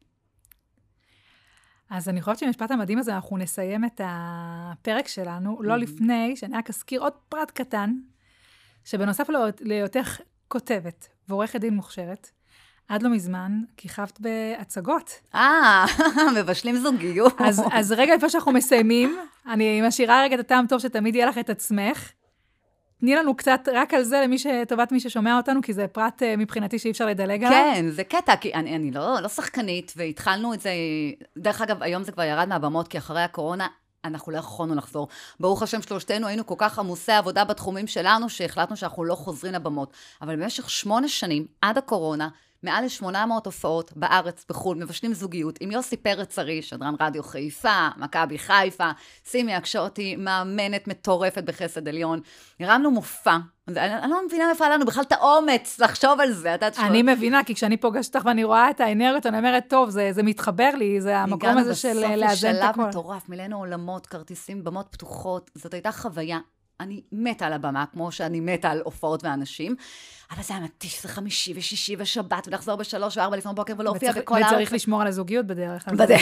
אז 1.96 2.10
אני 2.10 2.22
חושבת 2.22 2.38
שבמשפט 2.38 2.72
המדהים 2.72 3.00
הזה 3.00 3.16
אנחנו 3.16 3.38
נסיים 3.38 3.86
את 3.86 4.02
הפרק 4.04 5.08
שלנו, 5.08 5.58
לא 5.64 5.78
לפני 5.78 6.36
שאני 6.36 6.58
רק 6.58 6.70
אזכיר 6.70 7.02
עוד 7.02 7.14
פרט 7.30 7.52
קטן, 7.52 7.94
שבנוסף 8.86 9.30
להיות- 9.30 9.62
להיותך 9.62 10.20
כותבת 10.48 11.08
ועורכת 11.30 11.60
דין 11.62 11.74
מוכשרת, 11.76 12.30
עד 12.88 13.04
לא 13.04 13.10
מזמן 13.10 13.52
כיכבת 13.78 14.20
בהצגות. 14.20 15.12
אה, 15.36 15.86
מבשלים 16.40 16.78
זוגיות. 16.78 17.42
אז, 17.42 17.62
אז 17.72 17.92
רגע 17.92 18.16
לפני 18.16 18.30
שאנחנו 18.30 18.52
מסיימים, 18.52 19.18
אני 19.48 19.82
משאירה 19.88 20.24
רגע 20.24 20.36
את 20.36 20.40
הטעם 20.40 20.68
טוב 20.68 20.80
שתמיד 20.80 21.16
יהיה 21.16 21.28
לך 21.28 21.38
את 21.38 21.50
עצמך. 21.50 22.12
תני 23.00 23.16
לנו 23.16 23.36
קצת 23.36 23.68
רק 23.74 23.94
על 23.94 24.04
זה 24.04 24.22
למי 24.24 24.38
שטובת 24.38 24.92
מי 24.92 25.00
ששומע 25.00 25.38
אותנו, 25.38 25.62
כי 25.62 25.74
זה 25.74 25.88
פרט 25.88 26.24
אה, 26.24 26.38
מבחינתי 26.38 26.80
שאי 26.80 26.92
אפשר 26.92 27.06
לדלג 27.06 27.44
עליו. 27.44 27.72
כן, 27.76 27.86
זה 27.90 28.04
קטע, 28.04 28.36
כי 28.36 28.54
אני, 28.54 28.76
אני 28.76 28.92
לא, 28.92 29.20
לא 29.22 29.28
שחקנית, 29.28 29.94
והתחלנו 29.96 30.54
את 30.54 30.62
זה, 30.62 30.72
דרך 31.38 31.62
אגב, 31.62 31.84
היום 31.84 32.04
זה 32.04 32.12
כבר 32.12 32.24
ירד 32.24 32.48
מהבמות, 32.48 32.88
כי 32.88 32.98
אחרי 32.98 33.22
הקורונה 33.22 33.68
אנחנו 34.06 34.32
לא 34.32 34.38
יכולנו 34.38 34.76
לחזור. 34.76 35.08
ברוך 35.40 35.64
השם, 35.64 35.82
שלושתנו 35.82 36.28
היינו 36.28 36.46
כל 36.46 36.56
כך 36.58 36.80
עמוסי 36.80 37.12
עבודה 37.12 37.44
בתחומים 37.44 37.88
שלנו, 37.88 38.30
שהחלטנו 38.30 38.78
שאנחנו 38.78 39.04
לא 39.04 39.16
חוזרים 39.16 39.54
לבמות. 39.54 39.94
אבל 40.22 40.36
במשך 40.36 40.70
שמונה 40.70 41.08
שנים, 41.08 41.46
עד 41.62 41.78
הקורונה, 41.78 42.30
מעל 42.66 42.86
ל-800 42.86 43.46
הופעות 43.46 43.92
בארץ, 43.96 44.46
בחו"ל, 44.50 44.78
מבשלים 44.78 45.14
זוגיות, 45.14 45.58
עם 45.62 45.72
יוסי 45.72 45.98
פרץ 45.98 46.40
ארי, 46.40 46.62
שדרן 46.62 46.96
רדיו 47.00 47.24
חיפה, 47.24 47.88
מכבי 47.98 48.38
חיפה, 48.38 48.92
סימי 49.26 49.54
הקשוטי, 49.54 50.16
מאמנת 50.16 50.88
מטורפת 50.88 51.44
בחסד 51.44 51.88
עליון. 51.88 52.20
הרמנו 52.60 52.92
מופע. 52.92 53.38
אני, 53.68 53.96
אני 53.96 54.12
לא 54.12 54.26
מבינה 54.26 54.48
מאיפה 54.48 54.66
היה 54.66 54.74
לנו 54.74 54.86
בכלל 54.86 55.04
את 55.04 55.12
האומץ 55.12 55.80
לחשוב 55.80 56.20
על 56.20 56.32
זה. 56.32 56.56
את 56.56 56.62
יודעת, 56.62 56.80
אני 56.80 57.02
מבינה, 57.04 57.44
כי 57.44 57.56
כשאני 57.56 57.78
פוגשת 57.78 58.16
אותך 58.16 58.26
ואני 58.26 58.44
רואה 58.44 58.70
את 58.70 58.82
האנרגיות, 58.82 59.26
אני 59.26 59.38
אומרת, 59.38 59.64
טוב, 59.70 59.90
זה, 59.90 60.10
זה 60.12 60.24
מתחבר 60.24 60.70
לי, 60.78 61.02
זה 61.02 61.18
המקום 61.18 61.58
הזה 61.58 61.76
של 61.76 62.04
אה, 62.04 62.16
לאזן 62.16 62.50
את 62.50 62.56
הגענו 62.56 62.70
הכל. 62.70 62.72
בסוף 62.72 62.80
לשלב 62.80 62.88
מטורף, 62.88 63.30
מילאנו 63.30 63.58
עולמות, 63.58 64.06
כרטיסים, 64.06 64.64
במות 64.64 64.88
פתוחות, 64.92 65.52
זאת 65.56 65.74
הייתה 65.74 65.92
חוויה. 65.92 66.40
אני 66.80 67.02
מתה 67.12 67.46
על 67.48 67.54
הבמה, 67.54 67.86
כמו 67.92 68.12
שאני 68.12 68.40
מתה 68.40 68.70
על 68.70 68.82
הופעות 68.86 69.24
ואנשים, 69.24 69.76
אבל 70.32 70.44
זה 70.44 70.54
היה 70.56 70.64
מתיש, 70.64 71.02
זה 71.04 71.08
חמישי 71.08 71.54
ושישי 71.56 71.96
ושבת, 72.00 72.48
ולחזור 72.48 72.76
בשלוש 72.76 73.18
וארבע 73.18 73.38
לפנות 73.38 73.56
בוקר 73.56 73.74
ולהופיע 73.78 74.10
וצריך- 74.10 74.24
בכל 74.24 74.36
הארץ. 74.36 74.52
וצריך 74.54 74.74
לשמור 74.74 75.02
על 75.02 75.08
הזוגיות 75.08 75.46
בדרך. 75.48 75.88
בדרך, 75.88 76.22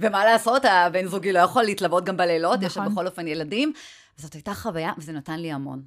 ומה 0.00 0.24
לעשות, 0.24 0.62
הבן 0.64 1.06
זוגי 1.06 1.32
לא 1.32 1.38
יכול 1.38 1.62
להתלוות 1.62 2.04
גם 2.04 2.16
בלילות, 2.16 2.62
יש 2.62 2.74
שם 2.74 2.80
נכון. 2.80 2.92
בכל 2.92 3.06
אופן 3.06 3.26
ילדים. 3.26 3.72
זאת 4.16 4.32
הייתה 4.34 4.54
חוויה, 4.54 4.92
וזה 4.98 5.12
נתן 5.12 5.40
לי 5.40 5.52
המון. 5.52 5.82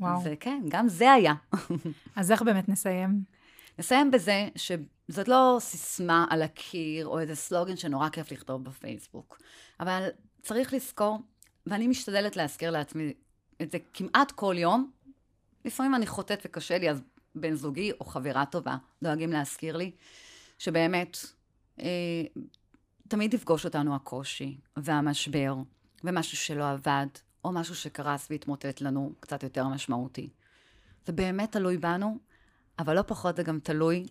וואו. 0.00 0.22
זה 0.22 0.34
כן, 0.40 0.62
גם 0.68 0.88
זה 0.88 1.12
היה. 1.12 1.32
אז 2.16 2.32
איך 2.32 2.42
באמת 2.42 2.68
נסיים? 2.68 3.22
נסיים 3.78 4.10
בזה 4.10 4.48
שזאת 4.56 5.28
לא 5.28 5.56
סיסמה 5.60 6.26
על 6.30 6.42
הקיר, 6.42 7.06
או 7.06 7.18
איזה 7.20 7.34
סלוגן 7.34 7.76
שנורא 7.76 8.08
כיף 8.08 8.32
לכתוב 8.32 8.64
בפייסבוק. 8.64 9.38
אבל 9.80 10.08
צריך 10.42 10.72
לזכור, 10.72 11.18
ואני 11.66 11.88
משתדלת 11.88 12.36
להזכיר 12.36 12.70
לעצמי 12.70 13.12
את 13.62 13.70
זה 13.72 13.78
כמעט 13.94 14.30
כל 14.30 14.54
יום. 14.58 14.90
לפעמים 15.64 15.94
אני 15.94 16.06
חוטאת 16.06 16.42
וקשה 16.44 16.78
לי, 16.78 16.90
אז 16.90 17.02
בן 17.34 17.54
זוגי 17.54 17.92
או 18.00 18.04
חברה 18.04 18.46
טובה 18.46 18.76
דואגים 19.02 19.32
להזכיר 19.32 19.76
לי, 19.76 19.90
שבאמת, 20.58 21.16
אה, 21.80 21.86
תמיד 23.08 23.34
יפגוש 23.34 23.64
אותנו 23.64 23.94
הקושי 23.94 24.58
והמשבר, 24.76 25.54
ומשהו 26.04 26.36
שלא 26.36 26.70
עבד, 26.70 27.06
או 27.44 27.52
משהו 27.52 27.74
שקרס 27.74 28.26
והתמוטט 28.30 28.80
לנו 28.80 29.12
קצת 29.20 29.42
יותר 29.42 29.68
משמעותי. 29.68 30.28
זה 31.06 31.12
באמת 31.12 31.52
תלוי 31.52 31.78
בנו, 31.78 32.18
אבל 32.78 32.96
לא 32.96 33.02
פחות 33.02 33.36
זה 33.36 33.42
גם 33.42 33.58
תלוי 33.60 34.06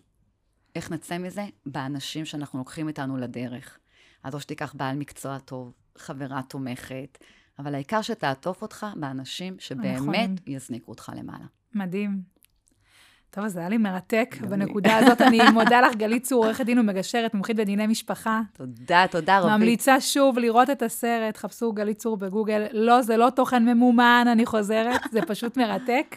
איך 0.74 0.90
נצא 0.90 1.18
מזה 1.18 1.44
באנשים 1.66 2.24
שאנחנו 2.24 2.58
לוקחים 2.58 2.88
איתנו 2.88 3.16
לדרך. 3.16 3.78
אז 4.22 4.34
או 4.34 4.40
שתיקח 4.40 4.74
בעל 4.74 4.96
מקצוע 4.96 5.38
טוב, 5.38 5.72
חברה 5.98 6.42
תומכת, 6.42 7.18
אבל 7.58 7.74
העיקר 7.74 8.02
שתעטוף 8.02 8.62
אותך 8.62 8.86
באנשים 8.96 9.56
שבאמת 9.58 9.98
הנכונים. 9.98 10.34
יזניקו 10.46 10.90
אותך 10.90 11.12
למעלה. 11.16 11.44
מדהים. 11.74 12.32
טוב, 13.30 13.44
אז 13.44 13.52
זה 13.52 13.60
היה 13.60 13.68
לי 13.68 13.78
מרתק. 13.78 14.36
בנקודה 14.48 14.96
הזאת 14.96 15.20
אני 15.20 15.38
מודה 15.54 15.80
לך, 15.80 15.96
גלית 15.96 16.22
צור, 16.22 16.44
עורכת 16.44 16.66
דין 16.66 16.78
ומגשרת, 16.78 17.34
מומחית 17.34 17.56
בדיני 17.56 17.86
משפחה. 17.86 18.40
תודה, 18.52 19.04
תודה 19.10 19.38
רווית. 19.38 19.56
ממליצה 19.56 20.00
שוב 20.00 20.38
לראות 20.38 20.70
את 20.70 20.82
הספר, 20.82 21.36
חפשו 21.36 21.72
גלית 21.72 21.98
צור 21.98 22.16
בגוגל. 22.16 22.66
לא, 22.72 23.02
זה 23.02 23.16
לא 23.16 23.30
תוכן 23.30 23.64
ממומן, 23.64 24.26
אני 24.32 24.46
חוזרת, 24.46 25.00
זה 25.12 25.20
פשוט 25.26 25.56
מרתק. 25.56 26.16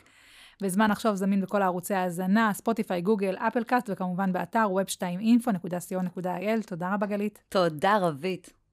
זמן 0.61 0.91
לחשוב 0.91 1.15
זמין 1.15 1.41
בכל 1.41 1.61
הערוצי 1.61 1.93
ההאזנה, 1.93 2.53
ספוטיפיי, 2.53 3.01
גוגל, 3.01 3.35
אפל 3.35 3.63
קאסט, 3.63 3.89
וכמובן 3.89 4.33
באתר 4.33 4.67
web2info.co.il. 4.67 6.67
תודה 6.67 6.93
רבה, 6.93 7.05
גלית. 7.05 7.43
תודה 7.49 7.97
רווית. 7.97 8.64